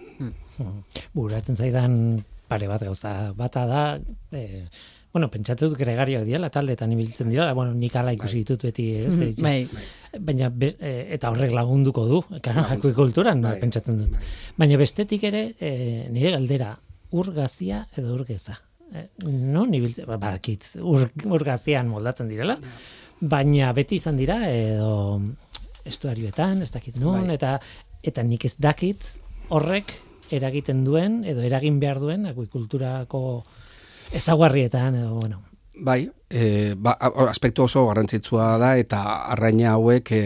[1.14, 3.32] Buratzen zaidan pare bat gauza.
[3.36, 3.82] Bata da,
[4.32, 4.64] e,
[5.12, 9.12] bueno, pentsatu dut gregarioak diala, taldetan ibiltzen dira, bueno, nik ala ikusi ditut beti, ez?
[9.12, 9.68] Mhm, ez- Bai.
[10.18, 13.58] Baina, be, e, eta horrek lagunduko du, claro, akuikulturan, Bai.
[13.60, 14.16] pentsatzen dut.
[14.56, 15.72] Baina bestetik ere, e,
[16.10, 16.78] nire galdera,
[17.10, 18.58] urgazia edo urgeza.
[18.58, 18.67] E,
[19.24, 22.58] no, nibiltzen, ba, badakit, ur, urgazian moldatzen direla,
[23.20, 25.20] baina beti izan dira, edo
[25.88, 27.38] estuarioetan, ez dakit nun, Bai.
[27.38, 27.58] eta
[28.06, 29.04] eta nik ez dakit
[29.54, 29.92] horrek
[30.30, 33.22] eragiten duen, edo eragin behar duen, akuikulturako
[34.14, 35.42] ezaguarrietan, edo, bueno,
[35.78, 36.96] Bai, e, ba,
[37.28, 38.98] aspektu oso garrantzitsua da eta
[39.34, 40.22] arraina hauek e,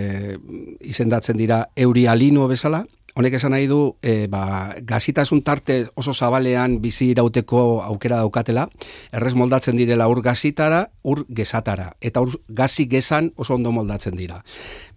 [0.89, 2.83] izendatzen dira eurialino bezala.
[3.13, 8.69] Honek esan nahi du, e, ba, gazitasun tarte oso zabalean bizi irauteko aukera daukatela,
[9.13, 14.41] errez moldatzen direla ur gazitara, ur gezatara, eta ur gazi gezan oso ondo moldatzen dira.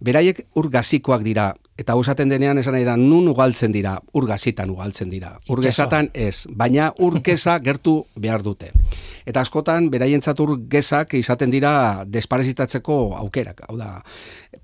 [0.00, 4.24] Beraiek ur gazikoak dira, eta hau esaten denean esan nahi da, nun ugaltzen dira, ur
[4.24, 5.34] gazitan ugaltzen dira.
[5.52, 8.72] Ur gezatan ez, baina ur geza gertu behar dute.
[9.28, 13.66] Eta askotan, beraientzat ur gezak izaten dira desparasitatzeko aukerak.
[13.68, 13.98] Hau da,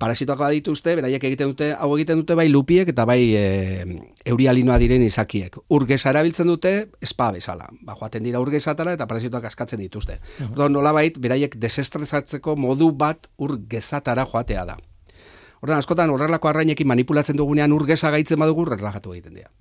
[0.02, 3.44] parasitoak badituzte, beraiek egiten dute, hau egiten dute bai lupiek eta bai e,
[4.32, 5.60] eurialinoa diren izakiek.
[5.70, 6.72] Ur geza erabiltzen dute,
[7.04, 7.68] espa bezala.
[7.86, 10.18] Ba, joaten dira ur gezatara eta parasitoak askatzen dituzte.
[10.50, 14.78] Orduan, nolabait, beraiek desestresatzeko modu bat ur gezatara joatea da.
[15.62, 19.52] Ordan askotan horrelako arrainekin manipulatzen dugunean urgesa gaitzen badugu relajatu egiten dira.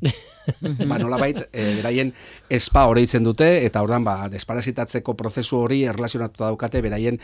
[0.90, 2.10] ba, nolabait, e, beraien
[2.50, 7.22] espa oroitzen dute eta ordan ba desparasitatzeko prozesu hori erlazionatuta daukate beraien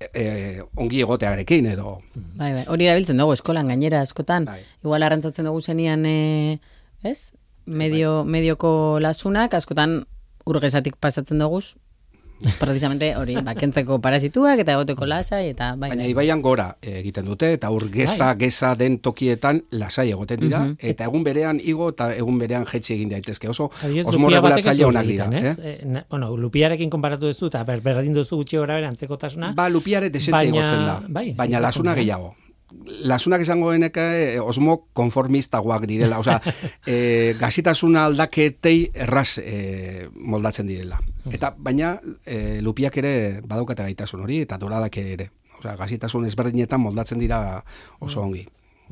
[0.00, 1.98] e, ongi egotearekin edo
[2.38, 2.64] Bai, bai.
[2.70, 4.46] Hori erabiltzen dugu eskolan gainera askotan.
[4.46, 4.60] Bai.
[4.84, 6.58] Igual arrantzatzen dugu zenian, e,
[7.02, 7.32] ez?
[7.66, 8.70] Medio, medioko
[9.02, 10.04] lasunak, askotan
[10.48, 11.60] urgezatik pasatzen dugu,
[12.58, 15.90] Precisamente hori, ba, kentzeko parazituak eta egoteko lasai eta bai.
[15.90, 16.10] Baina bai.
[16.12, 21.04] ibaian gora eh, egiten dute, eta hor geza, geza den tokietan lasai egoten dira, eta
[21.08, 23.48] egun berean igo eta egun berean jetxi egin daitezke.
[23.48, 23.70] Oso
[24.04, 25.28] osmo regulatzaile onak dira.
[25.32, 25.54] Eh?
[25.58, 29.52] Eh, na- bueno, lupiarekin konparatu duzu eta ber, berdin duzu gutxi gora antzekotasuna.
[29.54, 31.96] Ba, lupiare desente Baina- igotzen da, bai, baina lasuna da.
[31.96, 32.34] gehiago.
[33.08, 34.02] Lasunak izango geneke
[34.34, 36.38] eh, osmo konformistagoak direla, osea,
[36.86, 41.00] eh, gazitasuna aldaketei erraz eh, moldatzen direla.
[41.32, 41.94] Eta baina
[42.26, 45.30] eh, lupiak ere badaukate gaitasun hori, eta doradak ere.
[45.58, 47.40] Osea, gazitasun ezberdinetan moldatzen dira
[48.04, 48.44] oso ongi.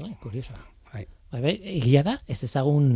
[0.02, 0.58] Ai, kuriosoa.
[0.92, 1.06] Bai.
[1.32, 2.88] Bai, bai, egia da, ez ezagun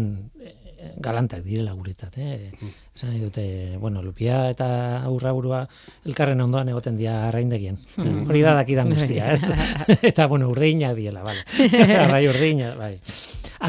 [1.01, 2.51] galantak direla guretzat, eh?
[2.95, 3.45] Esan nahi dute,
[3.81, 4.69] bueno, lupia eta
[5.09, 5.61] aurra burua
[6.09, 7.79] elkarren ondoan egoten dira arraindegien.
[7.99, 9.99] Hori da dakidan guztia, ez?
[10.11, 11.45] eta, bueno, urdeinak diela, bale.
[12.05, 12.95] Arrai urdeinak, bai.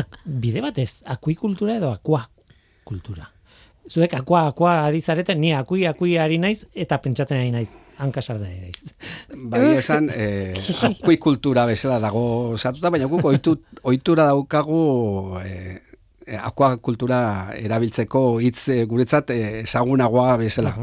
[0.01, 3.27] Ak, bide batez, akuikultura edo akuakultura.
[3.91, 8.45] Zuek akua, akua ari zareten, ni akui, akui ari naiz, eta pentsatzen ari naiz, hankasarda
[8.45, 8.93] ari naiz.
[9.51, 10.53] Bai esan, eh,
[10.91, 13.57] akuikultura bezala dago satuta, baina guk oitu,
[13.89, 15.79] oitura daukagu eh,
[16.43, 20.75] akuakultura erabiltzeko hitz eh, guretzat eh, ezagunagoa bezala.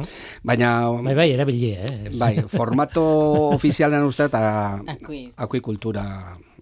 [0.43, 2.11] Baina, Bai, bai, erabili, eh?
[2.19, 3.05] bai, formato
[3.59, 5.33] ofizialean uste eta Akui.
[5.37, 6.05] akuikultura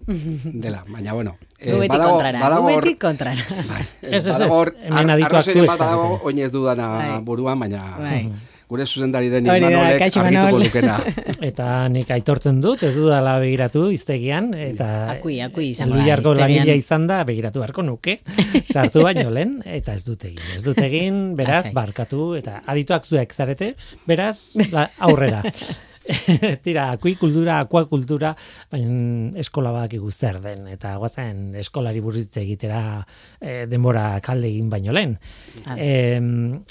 [0.07, 1.35] dela, baina bueno.
[1.59, 3.41] eh, Gu beti badago- kontrara, badago beti kontrara.
[3.67, 6.25] Bai, Ez, ez, ez, hemen ar- adituak arrazoiren zuek bat badago zarete.
[6.29, 7.21] oinez dudana Bai.
[7.25, 8.21] buruan, baina Bai.
[8.67, 10.97] Gure zuzendari den Imanolek argituko lukena.
[11.49, 17.07] Eta nik aitortzen dut, ez dudala begiratu iztegian, eta Akui, akui izango da, langilea izan
[17.07, 18.19] da, begiratu beharko nuke,
[18.73, 20.43] sartu baino lehen, eta ez dut egin.
[20.57, 21.75] Ez dut egin, beraz, Lasai.
[21.79, 23.73] barkatu, eta adituak zuek zarete,
[24.07, 24.37] beraz,
[24.73, 25.43] ba, aurrera.
[26.63, 28.31] Tira, akuikultura, akuakultura,
[28.71, 32.79] baina eskola badakigu zer den, eta guazen eskolari burritze egitera
[33.41, 35.17] eh, denbora kalde egin baino lehen.
[35.75, 36.63] Em,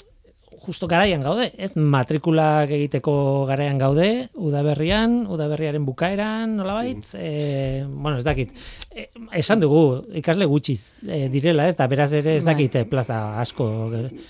[0.67, 3.13] justo garaian gaude, ez matrikulak egiteko
[3.47, 8.51] garaian gaude, udaberrian, udaberriaren bukaeran, nolabait, e, bueno, ez dakit,
[8.91, 9.07] e,
[9.39, 12.53] esan dugu, ikasle gutxiz e, direla, ez da, beraz ere ez Bai.
[12.53, 13.69] dakit eh, plaza asko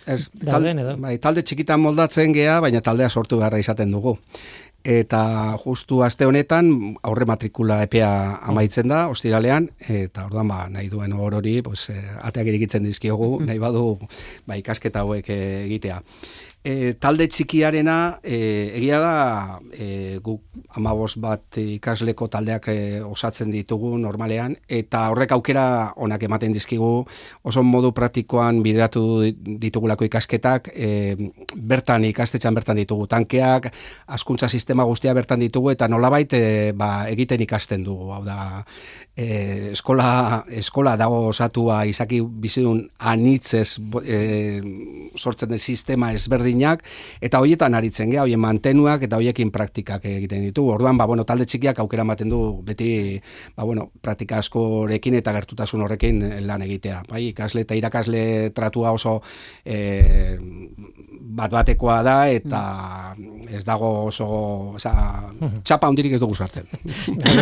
[0.05, 0.95] Ez, dauden edo.
[1.01, 4.17] bai, talde txikitan moldatzen gea, baina taldea sortu beharra izaten dugu.
[4.87, 5.19] Eta
[5.59, 6.69] justu aste honetan
[7.03, 8.09] aurre matrikula epea
[8.47, 13.41] amaitzen da, ostiralean, eta orduan ba, nahi duen hor hori, pues, eh, ateak irikitzen dizkiogu,
[13.43, 13.97] nahi badu
[14.47, 15.99] ba, ikasketa hauek eh, egitea.
[16.67, 18.37] E, talde txikiarena, e,
[18.75, 20.41] egia da, e, guk
[20.75, 22.75] amabos bat ikasleko taldeak e,
[23.07, 25.63] osatzen ditugu normalean, eta horrek aukera
[25.95, 26.89] onak ematen dizkigu,
[27.47, 29.03] oso modu praktikoan bideratu
[29.63, 31.15] ditugulako ikasketak, e,
[31.55, 33.69] bertan ikastetxan bertan ditugu tankeak,
[34.19, 38.65] askuntza sistema guztia bertan ditugu, eta nolabait e, ba, egiten ikasten dugu, hau da,
[39.17, 44.61] e, eskola, eskola dago osatua izaki bizidun anitzez bo- e,
[45.17, 46.83] sortzen den sistema ezberdinak,
[47.21, 50.75] eta hoietan aritzen gea, hoien mantenuak eta hoiekin praktikak egiten ditugu.
[50.75, 53.19] Orduan, ba, bueno, talde txikiak aukera ematen du beti,
[53.55, 57.01] ba, bueno, praktika askorekin eta gertutasun horrekin lan egitea.
[57.09, 59.17] Bai, ikasle eta irakasle tratua oso
[59.65, 60.37] e,
[61.37, 62.61] bat batekoa da eta
[63.49, 64.27] ez dago oso,
[64.77, 64.93] oza,
[65.65, 66.69] txapa hundirik ez dugu sartzen.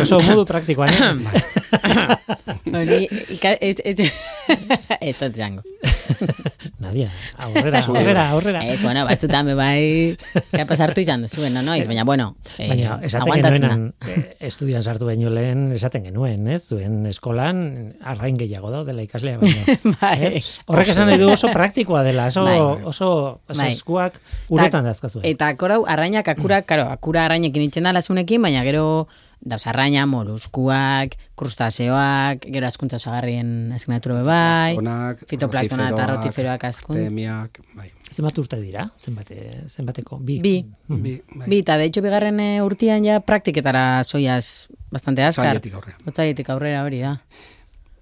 [0.00, 1.65] Oso modu praktikoan, eh?
[2.76, 4.10] Hori, ika, ez, ez,
[5.00, 5.62] ez dut zango.
[6.82, 8.60] Nadia, aurrera, aurrera, aurrera.
[8.68, 10.16] Ez, bueno, batzutan be bai,
[10.52, 13.70] kapa sartu izan duzu, no, noiz, baina, bueno, eh, Baina, esaten aguantatzen da.
[13.72, 16.62] genuenan, eh, estudian sartu baino lehen, esaten genuen, ez?
[16.70, 17.60] Zuen eskolan,
[18.06, 19.78] arrain gehiago daudela ikaslea, baina.
[20.00, 20.14] Bai.
[20.30, 20.44] ez?
[20.66, 22.58] Horrek esan nahi du oso praktikoa dela, oso, Bai.
[22.60, 23.10] oso,
[23.48, 23.70] oso Bai.
[23.74, 24.20] eskuak
[24.52, 25.26] uretan dazkazuen.
[25.28, 29.06] Eta korau, arrainak akura, karo, akura arrainekin itxen da lasunekin, baina gero
[29.46, 36.96] dauz arraina, moluskuak, krustaseoak, gero askuntza osagarrien asignatura bai, Onak, fitoplaktona eta rotiferoak, askun.
[36.98, 37.90] Temiak, bai.
[38.12, 38.86] Zenbat urte dira?
[38.98, 40.18] Zenbate, zenbateko?
[40.22, 40.38] Bi.
[40.42, 40.54] Bi.
[40.88, 41.48] Bi, bai.
[41.50, 45.50] Bi, eta de hecho bigarren eh, urtian ja praktiketara soiaz bastante azkar.
[45.52, 45.98] Zailetik aurrera.
[46.06, 47.16] Otzaietik aurrera hori da.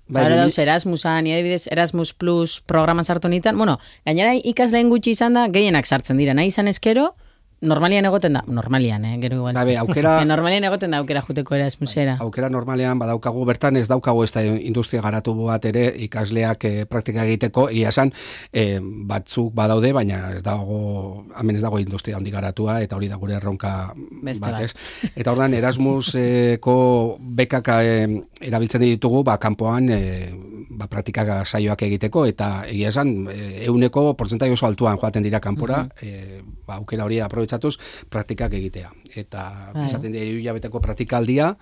[0.07, 3.57] Bai, bi- dauz Erasmusa, ni adibidez Erasmus Plus programan sartu nitan.
[3.57, 6.35] Bueno, gainera ikasleen gutxi izan da, gehienak sartzen dira.
[6.37, 7.15] Nahi izan eskero,
[7.65, 9.55] normalian egoten da, normalian, eh, gero igual.
[9.57, 12.17] Bai, aukera- normalian egoten da aukera juteko Erasmusera.
[12.21, 17.25] aukera normalean badaukagu bertan ez daukagu ez da industria garatu bat ere ikasleak eh, praktika
[17.25, 18.13] egiteko ia esan
[18.53, 23.17] eh, batzuk badaude baina ez dago hemen ez dago industria handi garatua eta hori da
[23.17, 24.75] gure erronka Beste bat bat.
[25.17, 26.75] eta ordan Erasmuseko
[27.21, 28.09] bekak eh,
[28.41, 30.33] erabiltzen ditugu ba kanpoan eh,
[30.75, 35.85] ba praktika saioak egiteko eta egia esan eh, euneko portzentai oso altuan joaten dira kanpora
[36.03, 37.21] eh, ba, aukera hori
[37.55, 39.87] aprobetxatuz praktikak egitea eta Bai.
[39.87, 41.55] esaten dira hilabeteko praktikaldia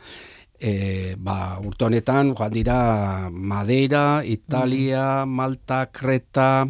[0.58, 6.66] e, ba, urte honetan joan dira Madeira, Italia, Malta, Kreta,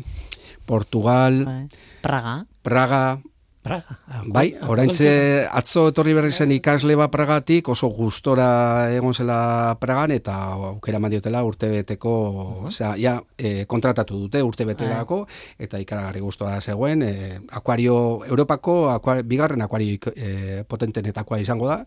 [0.67, 1.67] Portugal, Bai.
[2.03, 2.47] Praga.
[2.63, 3.21] Praga,
[3.63, 3.95] Praga.
[4.35, 5.09] Bai, oraintze
[5.47, 8.47] atzo etorri berri zen ikasle bat Pragatik, oso gustora
[8.91, 10.35] egon zela Pragan, eta
[10.73, 12.15] aukera mandiotela urte beteko,
[12.71, 15.21] osea, ja, e, kontratatu dute urte beterako,
[15.63, 17.97] eta ikaragarri gustora zegoen, e, akuario,
[18.27, 21.85] Europako, akuario, bigarren akuario e, potentenetakoa izango da,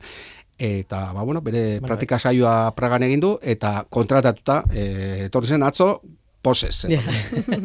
[0.58, 4.90] eta ba, bueno, bere Bueno, praktika saioa Pragan egin du eta kontratatuta e,
[5.28, 6.00] etorri zen atzo
[6.46, 6.86] posez.
[6.88, 7.02] Ja.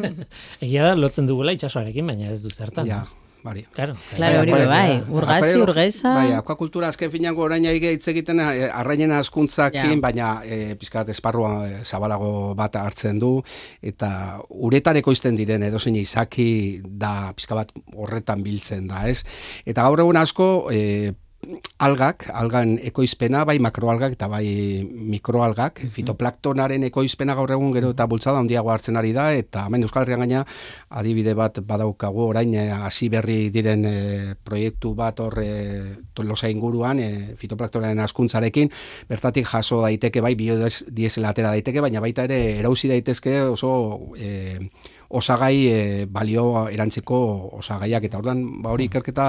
[0.64, 2.88] Egia da, lotzen dugula itxasoarekin, baina ez du zertan.
[2.88, 3.04] Ja,
[3.44, 3.64] bari.
[3.72, 3.94] Claro.
[4.14, 4.88] Claro, hori Bai, bai.
[5.00, 5.04] bai.
[5.16, 6.14] Urgazi, urgeza.
[6.14, 10.00] Bai, akuakultura azken finango orain aige hitz egiten eh, arrainen askuntzakin, Ja.
[10.00, 13.42] baina e, pizkat esparrua eh, zabalago bat hartzen du
[13.82, 19.24] eta uretan ekoizten diren edozein izaki da pizka bat horretan biltzen da, ez?
[19.66, 21.12] Eta gaur egun asko e,
[21.80, 28.42] algak, algan ekoizpena, bai makroalgak eta bai mikroalgak, fitoplaktonaren ekoizpena gaur egun gero eta bultzada
[28.42, 30.42] handiago hartzen ari da, eta hemen Euskal Herrian gaina
[31.00, 35.50] adibide bat badaukagu orain eh, hasi berri diren eh, proiektu bat hor e,
[36.14, 38.70] tolosa inguruan e, fitoplaktonaren askuntzarekin,
[39.08, 44.58] bertatik jaso daiteke bai biodiesela atera daiteke, baina baita ere erauzi daitezke oso e,
[45.08, 47.18] osagai e, balio erantzeko
[47.58, 49.26] osagaiak, eta ordan ba hori ikerketa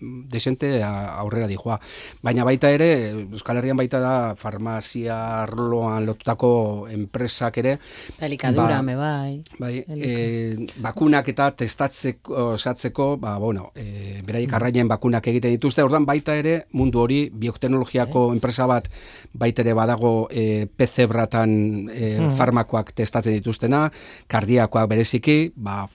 [0.00, 1.78] desente aurrera dijoa.
[2.22, 6.50] Baina baita ere, Euskal Herrian baita da farmazia arloan lotutako
[6.92, 7.78] enpresak ere,
[8.20, 9.42] elikadura, Ba, me bai.
[9.58, 16.06] Bai, e, bakunak eta testatzeko, osatzeko, ba, bueno, e, beraiek arrainen bakunak egiten dituzte, ordan
[16.06, 18.88] baita ere mundu hori bioteknologiako enpresa bat
[19.32, 23.88] baita ere badago e, PC bratan e, farmakoak testatzen dituztena,
[24.30, 25.86] kardiakoak bereziki, ba,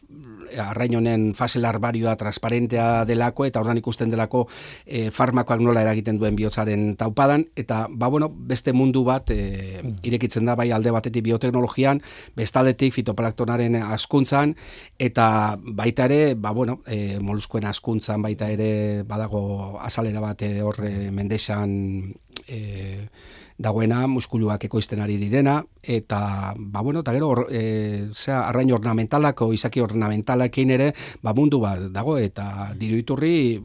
[0.59, 4.45] arrain honen fase larbarioa transparentea delako eta ordan ikusten delako
[4.85, 7.45] e, farmakoak nola eragiten duen bihotzaren taupadan.
[7.55, 12.01] Eta ba bueno, beste mundu bat e, irekitzen da bai alde batetik bioteknologian,
[12.35, 14.55] bestaldetik fitoplaktonaren askuntzan
[14.99, 20.83] eta baita ere, ba bueno, e, moluskuen askuntzan baita ere badago azalera bat e, hor
[20.85, 22.13] e, mendexan
[22.47, 22.59] e,
[23.57, 29.51] dagoena muskuluak ekoizten ari direna eta ba bueno ta gero hor, e, zera, arrain ornamentalako
[29.53, 33.61] izaki ornamentalekin ere ba mundu bat dago eta diru iturri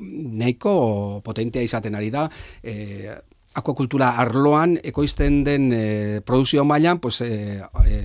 [0.00, 2.28] nahiko potentea izaten ari da
[2.62, 3.14] e,
[3.54, 8.00] akuakultura arloan ekoizten den e, produzio mailan pues e, e,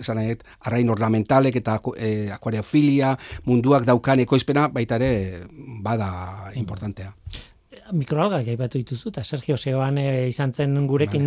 [0.00, 3.14] esan dut, arrain ornamentalek eta e, akuariofilia
[3.48, 5.46] munduak daukan ekoizpena baita ere
[5.82, 7.14] bada importantea.
[7.94, 11.26] Mikroalgak aipatu dituzu, eta Sergio Seoan e, izan zen gurekin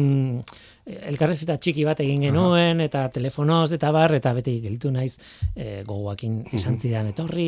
[0.87, 5.17] elkarrezita txiki bat egin genuen, eta telefonoz eta bar, eta beti gelditu naiz
[5.55, 7.11] e, gogoakin izan zidan.
[7.11, 7.47] Etorri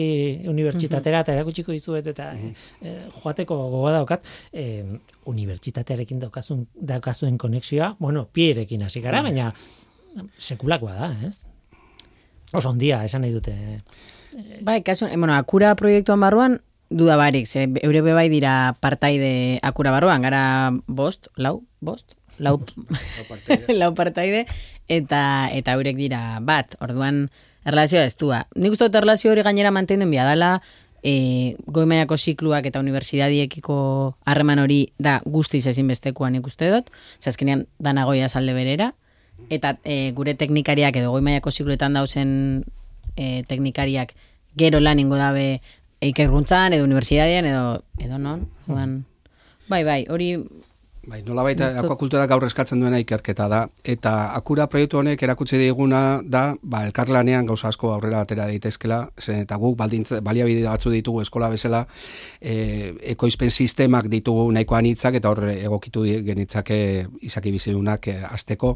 [0.52, 4.84] unibertsitatera, eta erakutsiko dizuet, eta e, joateko gogoa daukat, e,
[5.32, 9.54] unibertsitatearekin daukazun, daukazuen konexioa, bueno, pierekin hasi gara, baina
[10.38, 11.38] sekulakoa da, ez?
[12.54, 13.54] Oso ondia, esan nahi dute.
[14.66, 19.92] Bai, kasu, bueno, akura proiektuan barruan, duda barik, ze eure be bai dira partaide akura
[19.92, 22.60] barruan, gara bost, lau, bost, lau,
[23.82, 24.46] lau partaide,
[24.90, 27.30] eta eta eurek dira bat, orduan
[27.66, 28.46] erlazioa ez dua.
[28.56, 30.60] Nik uste dut erlazio hori gainera mantenden bia dala,
[31.04, 33.78] e, goi mailako zikluak eta unibertsitadiekiko
[34.26, 36.90] harreman hori da guztiz ezinbestekoa nik uste dut,
[37.22, 38.94] zazkenean danagoia salde berera,
[39.50, 42.32] eta e, gure teknikariak edo goi mailako zikluetan dauzen
[43.16, 44.16] e, teknikariak
[44.58, 45.62] gero lan ingo dabe
[46.02, 47.64] ikerkuntzan edo unibertsitatean edo
[48.00, 48.48] edo non.
[48.68, 49.06] Orduan,
[49.68, 50.32] bai, bai, hori
[51.10, 53.60] Bai, nola baita akuakultura gaur eskatzen duena ikerketa da.
[53.94, 59.40] Eta akura proiektu honek erakutsi diguna da, ba, elkarlanean gauza asko aurrera atera daitezkela, zen
[59.42, 61.80] eta guk baldintza, baliabide batzu ditugu eskola bezala,
[62.38, 66.78] e, ekoizpen sistemak ditugu nahiko anitzak, eta hor egokitu genitzake
[67.26, 68.76] izaki bizidunak e, azteko.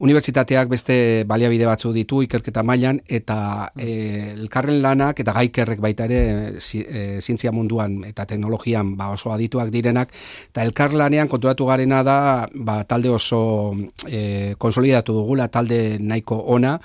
[0.00, 3.38] Unibertsitateak beste baliabide batzu ditu ikerketa mailan, eta
[3.76, 3.90] e,
[4.38, 6.24] elkarren lanak eta gaikerrek baita ere
[6.62, 10.16] zi, e, zientzia munduan eta teknologian ba, oso adituak direnak,
[10.54, 13.74] eta elkarlanean konturatu garena da ba, talde oso
[14.08, 16.78] e, konsolidatu dugula, talde nahiko ona,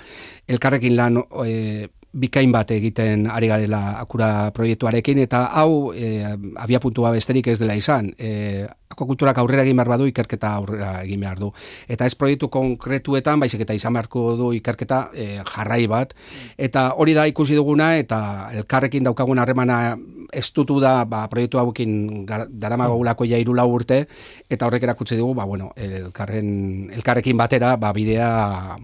[0.48, 6.20] elkarrekin lan e, bikain bat egiten ari garela akura proiektuarekin, eta hau e,
[6.60, 8.12] abiapuntua besterik ez dela izan.
[8.20, 11.48] E, akuakulturak aurrera egin behar badu, ikerketa aurrera egin behar du.
[11.88, 16.12] Eta ez proiektu konkretuetan, baizik eta izan beharko du ikerketa e, jarrai bat.
[16.60, 18.20] Eta hori da ikusi duguna, eta
[18.60, 19.96] elkarrekin daukagun harremana
[20.32, 24.02] estutu da ba, proiektu hauekin daramagulako ja hiru lau urte,
[24.50, 28.28] eta horrek erakutsi dugu, ba, bueno, elkarren, elkarrekin batera ba, bidea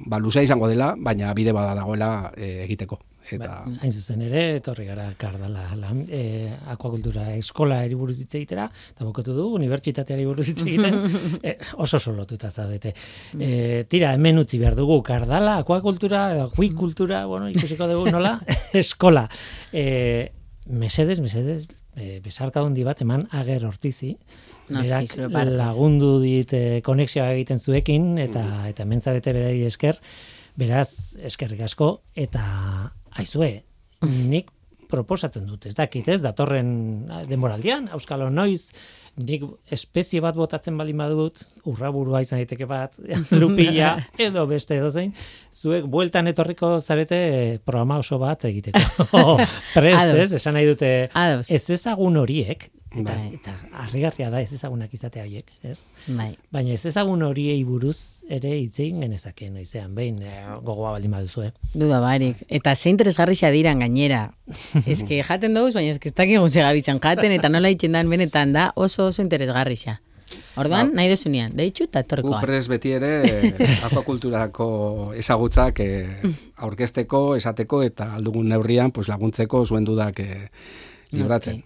[0.07, 3.00] ba, luzea izango dela, baina bide bada dagoela e, egiteko.
[3.36, 8.68] Eta, Hain zuzen ere, etorri gara kardala lan, e, akuakultura eskola eri buruz hitz egitera,
[8.94, 10.96] eta bokatu du, unibertsitateari buruz hitz egiten,
[11.42, 12.94] e, oso solotuta zaudete.
[13.38, 18.38] E, tira, hemen utzi behar dugu, kardala, akuakultura, akuikultura, bueno, ikusiko dugu nola,
[18.82, 19.26] eskola.
[19.72, 20.32] E,
[20.68, 21.66] mesedez, mesedez,
[21.98, 24.14] e, besarka handi bat eman ager hortizi.
[24.68, 25.14] Berak
[25.48, 29.96] lagundu dit e, konexioa egiten zuekin, eta eta mentza bete berari esker,
[30.58, 32.42] beraz, eskerrik asko, eta
[33.18, 33.50] aizue,
[34.30, 34.52] nik
[34.88, 36.70] proposatzen dut, ez dakit, ez, datorren
[37.28, 38.70] denboraldian, Euskalo noiz,
[39.18, 39.44] nik
[39.74, 42.96] espezie bat botatzen bali badut, urraburua izan daiteke bat,
[43.40, 45.12] lupila, edo beste edo zein,
[45.52, 48.80] zuek bueltan etorriko zarete eh, programa oso bat egiteko.
[49.76, 50.24] Prest, Ados.
[50.24, 51.50] ez, esan nahi dute, Ados.
[51.50, 53.34] ez ezagun horiek, eta, Bai.
[53.34, 55.82] eta harrigarria da ez ezagunak izatea horiek, ez?
[56.07, 56.30] Bai.
[56.51, 61.43] Baina ez ezagun horiei buruz ere hitz egin genezake noizean, behin eh, gogoa baldin baduzu,
[61.49, 61.53] eh?
[61.74, 62.43] Duda barik.
[62.49, 64.32] Eta ze interesgarrixa diran gainera.
[64.86, 68.53] Eske jaten dugu, baina eske ez dakigu ze gabitzan jaten, eta nola itxen dan benetan
[68.53, 70.01] da oso oso interesgarrixa.
[70.61, 72.41] Orduan, nahi duzunean, deitxu eta Gu etorkoa.
[72.43, 73.12] prez beti ere
[73.86, 74.66] akuakulturako
[75.16, 76.20] ezagutzak eh,
[76.57, 80.49] aurkezteko, esateko eta aldugun neurrian pues, laguntzeko zuen dudak eh,
[81.12, 81.62] libratzen.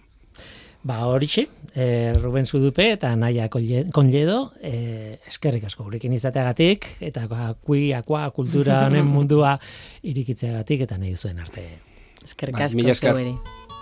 [0.83, 7.23] Ba horixe, e, Ruben Zudupe eta Naia Conledo, e, eskerrik asko gurekin izateagatik, eta
[7.63, 9.55] kui, akua, kultura honen mundua
[10.03, 11.69] irikitzeagatik, eta nahi zuen arte.
[12.23, 13.72] Eskerrik Bai, asko mila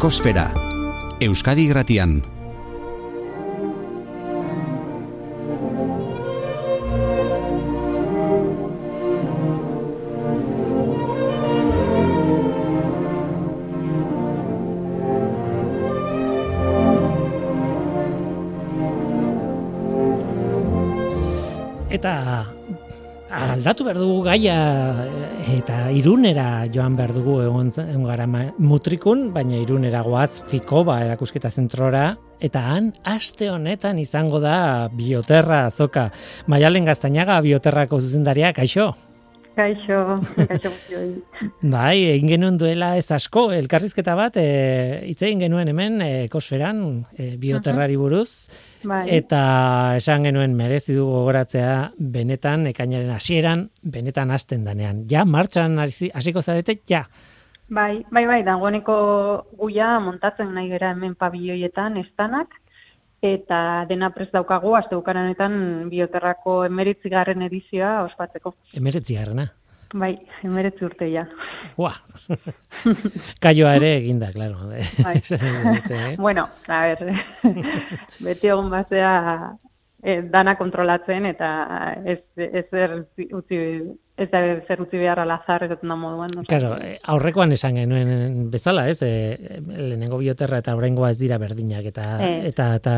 [0.00, 0.46] Ekosfera,
[1.20, 2.22] Euskadi Gratian.
[21.90, 22.48] Eta
[23.30, 24.56] aldatu behar dugu gaia
[25.06, 28.26] eh, eta irunera joan behar dugu egon, egon gara
[28.58, 36.10] mutrikun, baina irunera goaz Fikoba erakusketa zentrora, eta han aste honetan izango da bioterra azoka.
[36.46, 38.90] Maialen Gaztainaga bioterrako zuzendaria, kaixo?
[39.54, 40.00] Kaixo,
[40.50, 40.72] kaixo.
[41.62, 46.82] Bai, egin genuen duela ez asko, elkarrizketa bat, e, hitz egin genuen hemen, e, ekosferan,
[47.18, 48.48] e, bioterrari buruz,
[48.82, 49.02] Bai.
[49.12, 55.04] eta esan genuen merezi du gogoratzea benetan, ekainaren hasieran, benetan hasten danean.
[55.10, 57.08] Ja, martxan hasi- hasiko zarete, ja.
[57.68, 62.48] Bai, bai, bai, dagoeneko guia montatzen nahi gera hemen pabilloietan estanak,
[63.22, 68.54] eta dena prest daukagu, azte bukaranetan bioterrako emeritzigarren edizioa ospatzeko.
[68.74, 69.52] Emeretzi garrana.
[69.92, 70.12] Bai,
[70.46, 71.24] emeretzi urte ja.
[71.80, 71.90] Ua.
[73.42, 74.68] Kaioa ere eginda, claro.
[75.04, 75.16] Bai.
[75.18, 76.14] Dute, eh?
[76.18, 77.16] Bueno, a ber,
[78.26, 79.14] beti egon bazea
[80.02, 81.48] eh, dana kontrolatzen eta
[82.06, 82.94] ez, ez zer
[83.34, 83.58] utzi,
[84.20, 86.30] ez da zer utzi behar alazar ez da moduan.
[86.36, 86.44] no?
[86.48, 89.00] Claro, eh, aurrekoan esan genuen bezala, ez?
[89.02, 92.44] E, lehenengo bioterra eta oraingoa ez dira berdinak eta Ez.
[92.52, 92.94] eta eta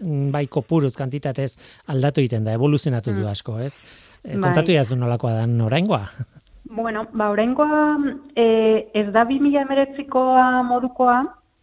[0.00, 1.56] mm, bai kopuruz kantitatez
[1.90, 3.80] aldatu egiten da, evoluzionatu du asko, ez?
[4.24, 4.42] E, Bai.
[4.48, 6.04] kontatu jaz du nolakoa dan oraingoa.
[6.70, 7.98] Bueno, ba, oraingoa
[8.38, 11.16] e, ez da 2000 emeretzikoa modukoa,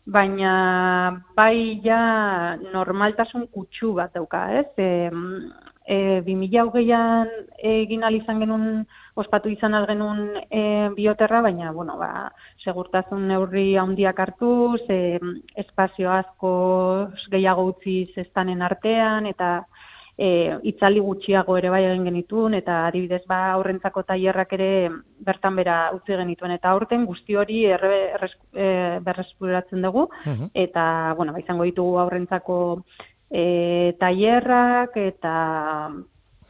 [0.03, 0.51] baina
[1.36, 4.68] bai ja normaltasun kutsu bat dauka, ez?
[4.76, 5.12] E,
[5.88, 5.97] e,
[6.28, 8.84] 2000 hogeian egin al izan genuen,
[9.16, 10.64] ospatu izan al genuen e,
[10.95, 12.30] bioterra, baina, bueno, ba,
[12.64, 15.20] segurtasun neurri handiak hartuz, e,
[15.55, 16.51] espazio asko
[17.32, 19.62] gehiago utziz estanen artean, eta
[20.18, 24.89] e, itzali gutxiago ere bai egin genituen, eta adibidez ba aurrentzako tailerrak ere
[25.20, 30.49] bertan bera utzi genituen, eta aurten guzti hori erre, erres, e, berreskuratzen dugu, Mhm.
[30.53, 32.84] eta bueno, ba, izango ditugu aurrentzako
[33.30, 35.34] e, tailerrak eta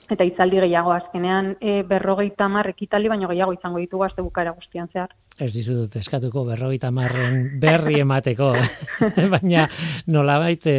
[0.09, 4.87] eta itzaldi gehiago azkenean e, berrogeita hamar ekitaldi baino gehiago izango ditugu aste bukara guztian
[4.93, 5.11] zehar.
[5.37, 8.53] Ez dizut eskatuko berrogeita marren berri emateko,
[9.33, 9.67] baina
[10.07, 10.77] nolabait e,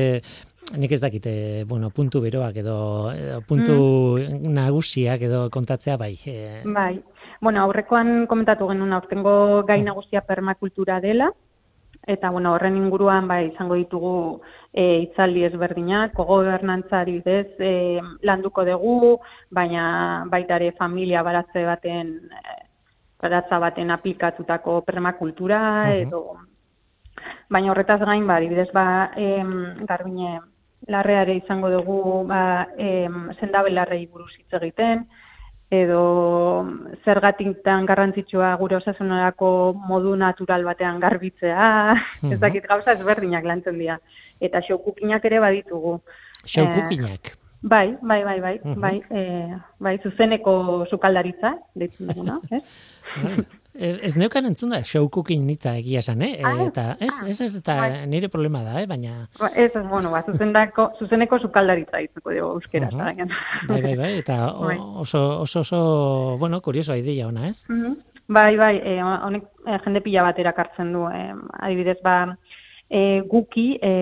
[0.76, 4.18] nik ez dakite, bueno, puntu beroak edo, edo puntu
[4.52, 6.14] nagusiak edo kontatzea bai.
[6.26, 7.00] E, Bai.
[7.40, 11.30] Bueno, aurrekoan komentatu genuen aurtengo gai nagusia permakultura dela,
[12.06, 14.40] eta bueno, horren inguruan bai izango ditugu
[14.72, 19.16] e, itzaldi ezberdinak, kogobernantza adibidez e, landuko dugu,
[19.50, 22.14] baina baita ere familia baratze baten
[23.20, 25.60] baratza baten aplikatutako permakultura
[25.94, 26.38] edo
[27.50, 30.38] baina horretaz gain ba adibidez ba em, garbine
[30.86, 35.06] larreare izango dugu ba em, sendabelarrei buruz hitz egiten
[35.70, 36.64] edo
[37.04, 41.66] zergatik tan garrantzitsua gure osasunerako modu natural batean garbitzea,
[42.32, 43.98] ez dakit gauza ezberdinak lantzen dira.
[44.40, 45.98] Eta xoukukinak ere baditugu.
[46.46, 47.34] Xaukukinak.
[47.60, 48.80] Bai, bai, bai, bai, Mhm.
[48.80, 52.62] bai, e, bai, zuzeneko sukaldaritza, deitzen duguna, ez?
[53.78, 56.32] Ez, ez neukan entzun da, showcooking nitza egia esan, eh?
[56.42, 58.06] Ah, eta ez, ez, ez, eta bai.
[58.10, 58.86] nire problema da, eh?
[58.90, 62.88] Baina, Ba, Ez, ez, bueno, ba, zuzendako, zuzeneko sukaldaritza ditzeko dugu euskera.
[62.90, 63.28] Uh
[63.68, 64.76] bai, bai, bai, eta o- Bai.
[65.04, 67.68] oso, oso, oso, bueno, kurioso ideia ona, ez?
[67.70, 67.94] Mhm.
[68.28, 71.06] Bai, bai, e, honek e, jende pila bat erakartzen du.
[71.08, 72.36] E, adibidez, ba,
[72.90, 73.92] e, guki, e,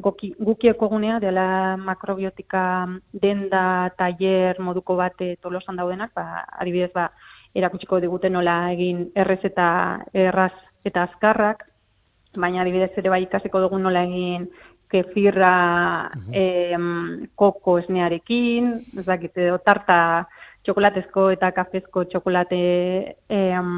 [0.00, 7.10] guki, guki ekogunea dela makrobiotika denda, taller moduko bat e, tolosan daudenak, ba, adibidez, ba,
[7.54, 9.68] erakutsiko digute nola egin errez eta
[10.14, 11.64] erraz eta azkarrak,
[12.38, 14.46] baina adibidez ere bai ikasiko dugu nola egin
[14.90, 20.26] kefirra em, koko esnearekin, ez dakit, edo tarta
[20.66, 22.60] txokolatezko eta kafezko txokolate
[23.28, 23.70] em,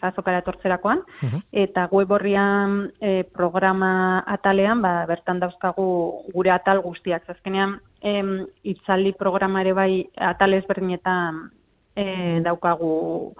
[0.00, 1.40] azokara etortzerakoan, Mhm.
[1.52, 5.86] eta web horrian e, programa atalean, ba, bertan dauzkagu
[6.32, 7.28] gure atal guztiak.
[7.28, 11.50] Azkenean, em, itzaldi programa ere bai atal ezberdinetan
[11.96, 13.34] e, daukagu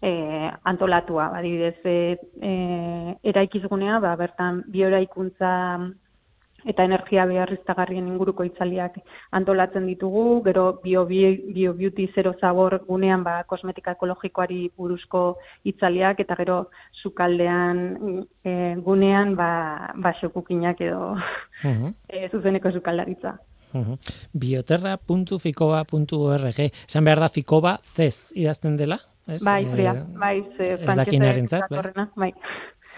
[0.00, 1.32] e, antolatua.
[1.36, 5.78] Adibidez, e, e, eraikizgunea, ba, bertan bioeraikuntza
[6.64, 8.98] eta energia beharriztagarrien inguruko itzaliak
[9.30, 16.34] antolatzen ditugu, gero bio, bio beauty zero zabor gunean ba, kosmetika ekologikoari buruzko itzaliak, eta
[16.36, 16.70] gero
[17.02, 21.16] sukaldean e, gunean ba, ba xokukinak edo
[21.64, 21.94] Mhm.
[22.08, 23.38] e, zuzeneko sukaldaritza.
[24.32, 28.98] Bioterra.fikoba.org Esan behar da fikoba zez idazten dela?
[29.28, 29.44] Ez?
[29.44, 31.92] Bai, da, bai, ze ez dakinarentzat, bai.
[32.16, 32.32] bai.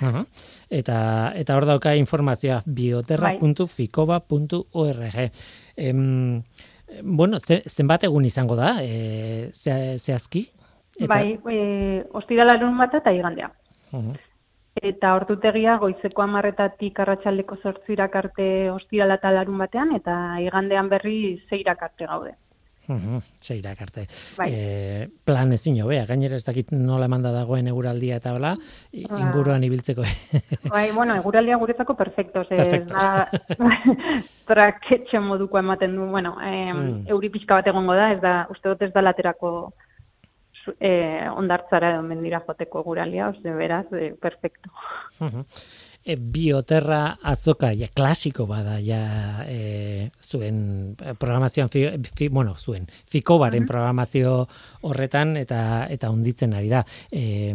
[0.01, 0.25] Aha.
[0.71, 5.31] Eta, eta hor dauka informazioa bioterra.fikoba.org.
[5.77, 6.43] Em,
[7.03, 10.47] Bueno, ze, zenbat egun izango da, e, ze, zehazki?
[11.09, 13.51] Bai, e, ostirala larun bata eta igandea.
[14.81, 21.83] Eta ordutegia goizeko amarretatik arratsaldeko zortzirak arte ostirala eta larun batean, eta igandean berri zeirak
[21.89, 22.35] arte gaude.
[22.91, 24.07] Mhm, Seirak arte.
[24.37, 24.49] Bai.
[24.51, 29.21] E, plan ezin hobea, gainera ez dakit nola emanda dagoen eguraldia eta bla, Ba.
[29.23, 30.03] inguruan ibiltzeko.
[30.75, 32.95] Bai, bueno, eguraldia guretzako perfecto, ze Perfecto.
[32.95, 33.29] da
[34.51, 37.07] traketxe moduko ematen du, bueno, eh, Mm.
[37.11, 39.73] euri pixka bat egongo da, ez da, uste dut ez da laterako
[40.79, 44.71] eh, ondartzara edo mendira joteko eguraldia, oze, beraz, eh, perfecto.
[45.21, 45.45] Mhm.
[46.11, 51.87] E, bioterra azoka, ja, klasiko bada, ja, e, zuen eh, programazioan, fi,
[52.17, 54.35] fi, bueno, zuen, fikobaren programazio
[54.89, 56.85] horretan, eta eta unditzen ari da.
[57.11, 57.55] E,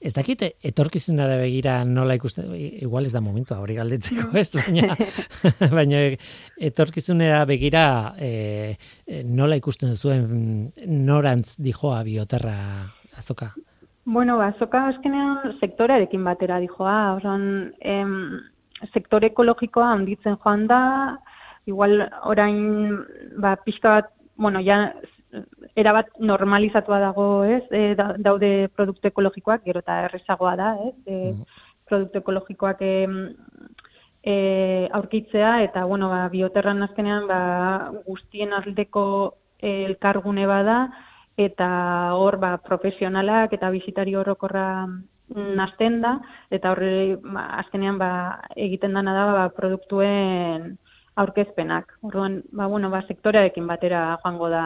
[0.00, 4.96] ez dakit, etorkizunara begira nola ikusten, igual ez da momentua hori galdetzeko, ez, baina,
[5.78, 6.04] baina
[6.70, 7.84] etorkizunera begira
[8.16, 8.76] e,
[9.28, 12.56] nola ikusten zuen norantz dijoa bioterra
[13.20, 13.52] azoka.
[14.04, 17.42] Bueno, ba, azoka azkenean sektorearekin batera dijoa, oran,
[17.80, 18.40] em,
[18.94, 20.80] sektore ekologikoa handitzen joan da,
[21.68, 22.96] igual orain,
[23.38, 24.92] ba, pixka bat, bueno, ja,
[25.76, 31.34] erabat normalizatua dago, ez, e, da, daude produktu ekologikoak, gero eta errezagoa da, ez, e,
[31.86, 33.18] produktu ekologikoak em,
[34.24, 37.40] e, aurkitzea, eta, bueno, ba, bioterran azkenean, ba,
[38.08, 39.04] guztien aldeko
[39.60, 40.80] eh, elkargune bada,
[41.36, 41.70] eta
[42.18, 44.88] hor ba, profesionalak eta bizitari orokorra
[45.30, 46.16] nazten da,
[46.50, 48.10] eta horre ba, azkenean ba,
[48.56, 50.76] egiten dana da ba, produktuen
[51.20, 51.96] aurkezpenak.
[52.02, 54.64] Orduan, ba, bueno, ba, sektorearekin batera joango da.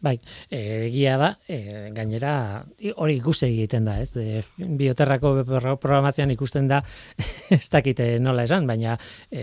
[0.00, 0.20] Bai,
[0.50, 2.64] eh, egia da, e, gainera
[2.96, 4.12] hori ikusi egiten da, ez?
[4.14, 6.82] De, bioterrako pro- programazioan ikusten da,
[7.50, 8.94] ez dakite nola esan, baina
[9.30, 9.42] e,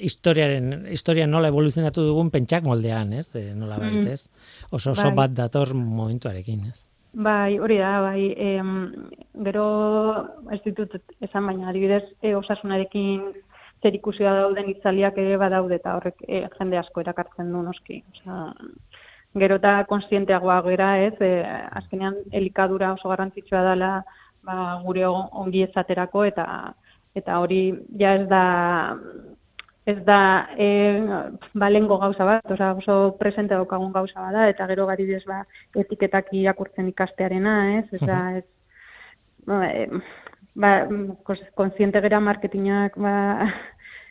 [0.00, 3.30] historiaren, historia nola evoluzionatu dugun pentsak moldean, ez?
[3.36, 3.86] E, nola Mm.
[4.00, 4.28] baita, ez?
[4.70, 5.14] Oso oso Bai.
[5.22, 6.86] bat dator momentuarekin, ez?
[7.14, 8.70] Bai, hori da, bai, em,
[9.44, 9.64] gero
[10.52, 13.22] ez ditut esan, baina adibidez e, osasunarekin
[13.82, 18.02] zer ikusia dauden itzaliak ere badaude eta horrek e, jende asko erakartzen du noski.
[18.12, 18.52] Osea,
[19.34, 21.30] gero eta konsienteagoa gera, ez, e,
[21.80, 23.92] azkenean elikadura oso garrantzitsua dela
[24.42, 26.46] ba, gure on- ongi ezaterako eta
[27.14, 27.62] eta hori
[27.98, 28.44] ja ez da
[29.86, 30.68] ez da e,
[31.54, 36.88] balengo gauza bat, osea oso presente daukagun gauza bada eta gero adibidez ba etiketak irakurtzen
[36.88, 37.86] ikastearena, ez?
[37.92, 38.44] Ez da ez
[39.46, 39.88] ba, e,
[40.54, 40.72] ba
[41.54, 43.14] kontziente gera marketingak ba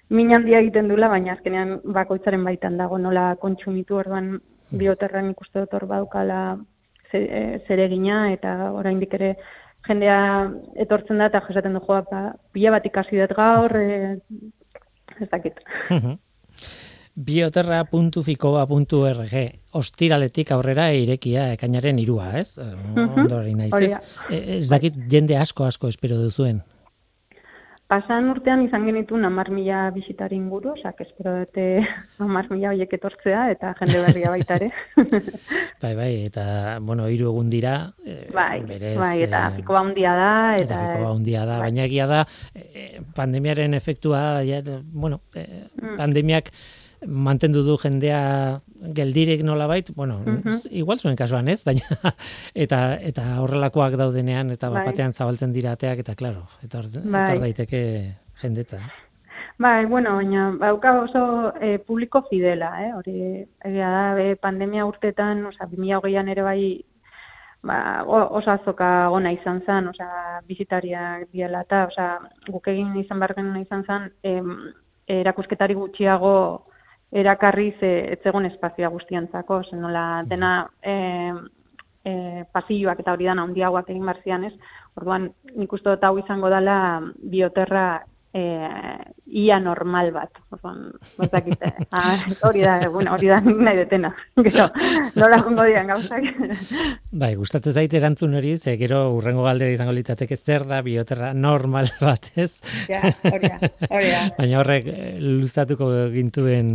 [0.09, 4.41] min handia egiten dula, baina azkenean bakoitzaren baitan dago nola kontsumitu orduan
[4.79, 6.39] bioterran ikuste dut hor badukala
[7.13, 9.29] e, zeregina eta oraindik ere
[9.87, 10.19] jendea
[10.85, 12.19] etortzen da eta jasaten du joa ba,
[12.55, 13.79] pila bat ikasi dut gaur, e,
[15.19, 15.55] ez dakit.
[17.13, 19.33] bioterra.fikoba.org
[19.77, 22.49] ostiraletik aurrera irekia ekainaren irua, ez?
[22.57, 23.93] Mhm, Ondori naiz, ez?
[24.29, 26.61] E, Ez dakit jende asko asko espero duzuen.
[27.93, 31.65] Pasan urtean izan genituen hamar mila bisitari inguru, osak espero dute
[32.23, 34.69] hamar mila horiek etortzea eta jende berria baita ere.
[35.83, 36.45] Bai, bai, eta,
[36.81, 37.73] bueno, hiru egun dira,
[38.07, 40.31] e, bai, berez, bai, eta eh, piko handia da.
[40.55, 41.67] eta Eta, fikoa handia da, bai.
[41.67, 42.21] baina egia da,
[42.55, 45.45] e, pandemiaren efektua, ja, bueno, e,
[45.83, 45.97] Mm.
[47.07, 48.61] Mantendu du jendea
[48.95, 50.67] geldirik nolabait, bueno, Mhm.
[50.71, 51.85] igual zuen kasuan ez, baina
[52.53, 54.85] eta eta horrelakoak daudenean eta Bai.
[54.85, 57.23] batean zabaltzen dira ateak eta claro, etor, Bai.
[57.23, 58.95] etor daiteke jendetza, ez?
[59.59, 62.93] Bai, bueno, baina bauka oso e, publiko fidela, eh?
[62.93, 66.85] hori egia da, be, pandemia urtetan, osea, 2020an ere bai,
[67.61, 73.35] ba, oso azoka ona izan zen, osea, bizitariak diela eta, osea, guk egin izan behar
[73.61, 74.73] izan zen, em,
[75.07, 76.65] erakusketari gutxiago
[77.13, 81.43] erakarri ze etzegon espazioa guztiantzako, zen nola dena em,
[82.03, 84.53] e, pasilloak eta hori dana handiagoak egin behar zian, ez?
[84.99, 86.77] Orduan, nik uste dut hau izango dela
[87.35, 87.85] bioterra
[88.33, 88.41] e,
[89.33, 90.41] ia normal bat.
[90.53, 90.89] Orduan,
[91.21, 91.71] ez dakite.
[91.93, 92.17] Ah,
[92.47, 94.09] hori da, bueno, hori da nahi detena.
[94.47, 94.65] Gero,
[95.19, 96.25] nola jongo dian gauzak.
[97.21, 101.91] Bai, gustatzen zait erantzun hori, ze gero urrengo galdera izango litzateke zer da bioterra normal
[102.01, 102.57] bat, ez?
[102.89, 104.23] ja, hori da, hori da.
[104.39, 106.71] Baina horrek eh, luzatuko gintuen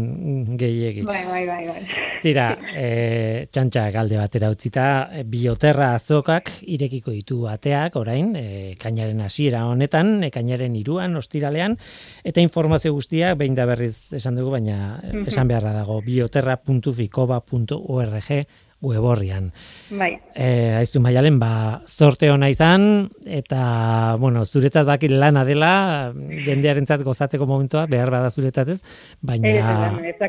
[0.61, 1.03] gehiegi.
[1.09, 1.83] Bai, bai, bai, bai.
[2.23, 4.87] Tira, e, txantxa galde batera utzita,
[5.27, 11.19] bioterra azokak irekiko ditu ateak orain, e, kainaren hasiera honetan, e, kainaren iruan,
[11.49, 11.79] ostiralean,
[12.25, 15.27] eta informazio guztiak, behin da berriz esan dugu, baina Mhm.
[15.27, 18.47] esan beharra dago, bioterra.fikoba.org
[18.81, 19.51] weborrian.
[19.91, 26.13] Bai, E, aizu maialen, ba, zorte ona izan, eta, bueno, zuretzat bakit lana dela,
[26.47, 28.83] jendearentzat gozatzeko momentua, behar bada zuretzat ez,
[29.21, 29.49] baina...
[29.49, 29.57] ez,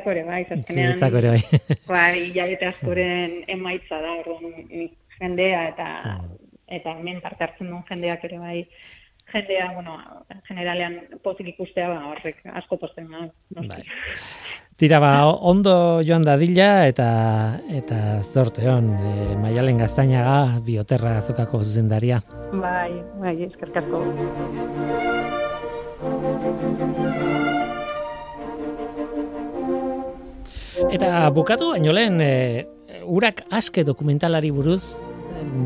[0.09, 1.41] ere bai, Zuretzako ere bai.
[1.87, 4.89] bai, hilabete askoren emaitza da, orduan
[5.19, 6.19] jendea eta
[6.69, 8.67] eta hemen parte hartzen duen jendeak ere bai,
[9.33, 9.97] jendea, bueno,
[10.47, 13.27] generalean pozik ikustea, ba, horrek asko posten da.
[13.55, 13.81] noski.
[13.81, 13.83] Bai.
[14.79, 17.07] Tira ba, ondo joan dadila eta
[17.75, 22.21] eta zorte hon, e, Maialen Gaztainaga bioterra azokako zuzendaria.
[22.53, 23.99] Bai, bai, eskerrik asko.
[30.95, 32.63] Eta bukatu baino lehen, e,
[33.03, 34.83] urak aske dokumentalari buruz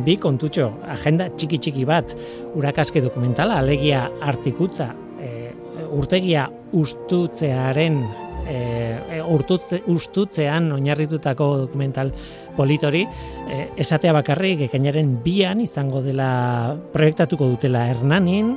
[0.06, 2.14] bi kontutxo, agenda txiki txiki bat,
[2.58, 5.52] urak aske dokumentala, alegia artikutza, e,
[5.94, 8.00] urtegia ustutzearen
[8.48, 12.12] e, e, urtutze, ustutzean oinarritutako dokumental
[12.58, 13.04] politori,
[13.48, 18.56] e, esatea bakarrik ekainaren bian izango dela proiektatuko dutela Hernanin,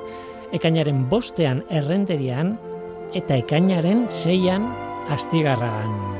[0.56, 2.56] ekainaren bostean errenterian,
[3.16, 4.66] eta ekainaren seian
[5.14, 6.16] astigarragan.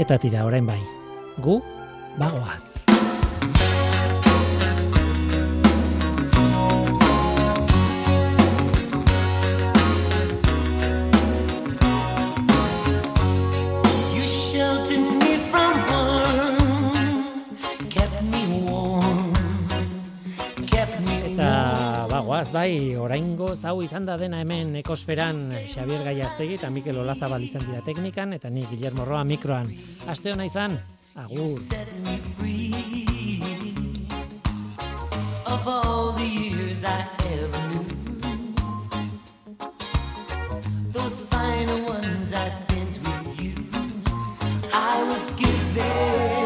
[0.00, 0.80] Eta tira, orain bai,
[1.44, 1.58] gu
[2.16, 2.79] bagoaz.
[22.40, 27.66] Bagoaz, bai, oraingo hau izan da dena hemen ekosferan Xabier Gaiastegi eta Mikel Olazabal izan
[27.66, 29.68] dira teknikan, eta ni Guillermo Roa mikroan.
[30.08, 30.78] Aste hona izan,
[31.20, 31.60] agur.
[40.94, 43.54] Those final ones I spent with you,
[44.72, 46.39] I would give everything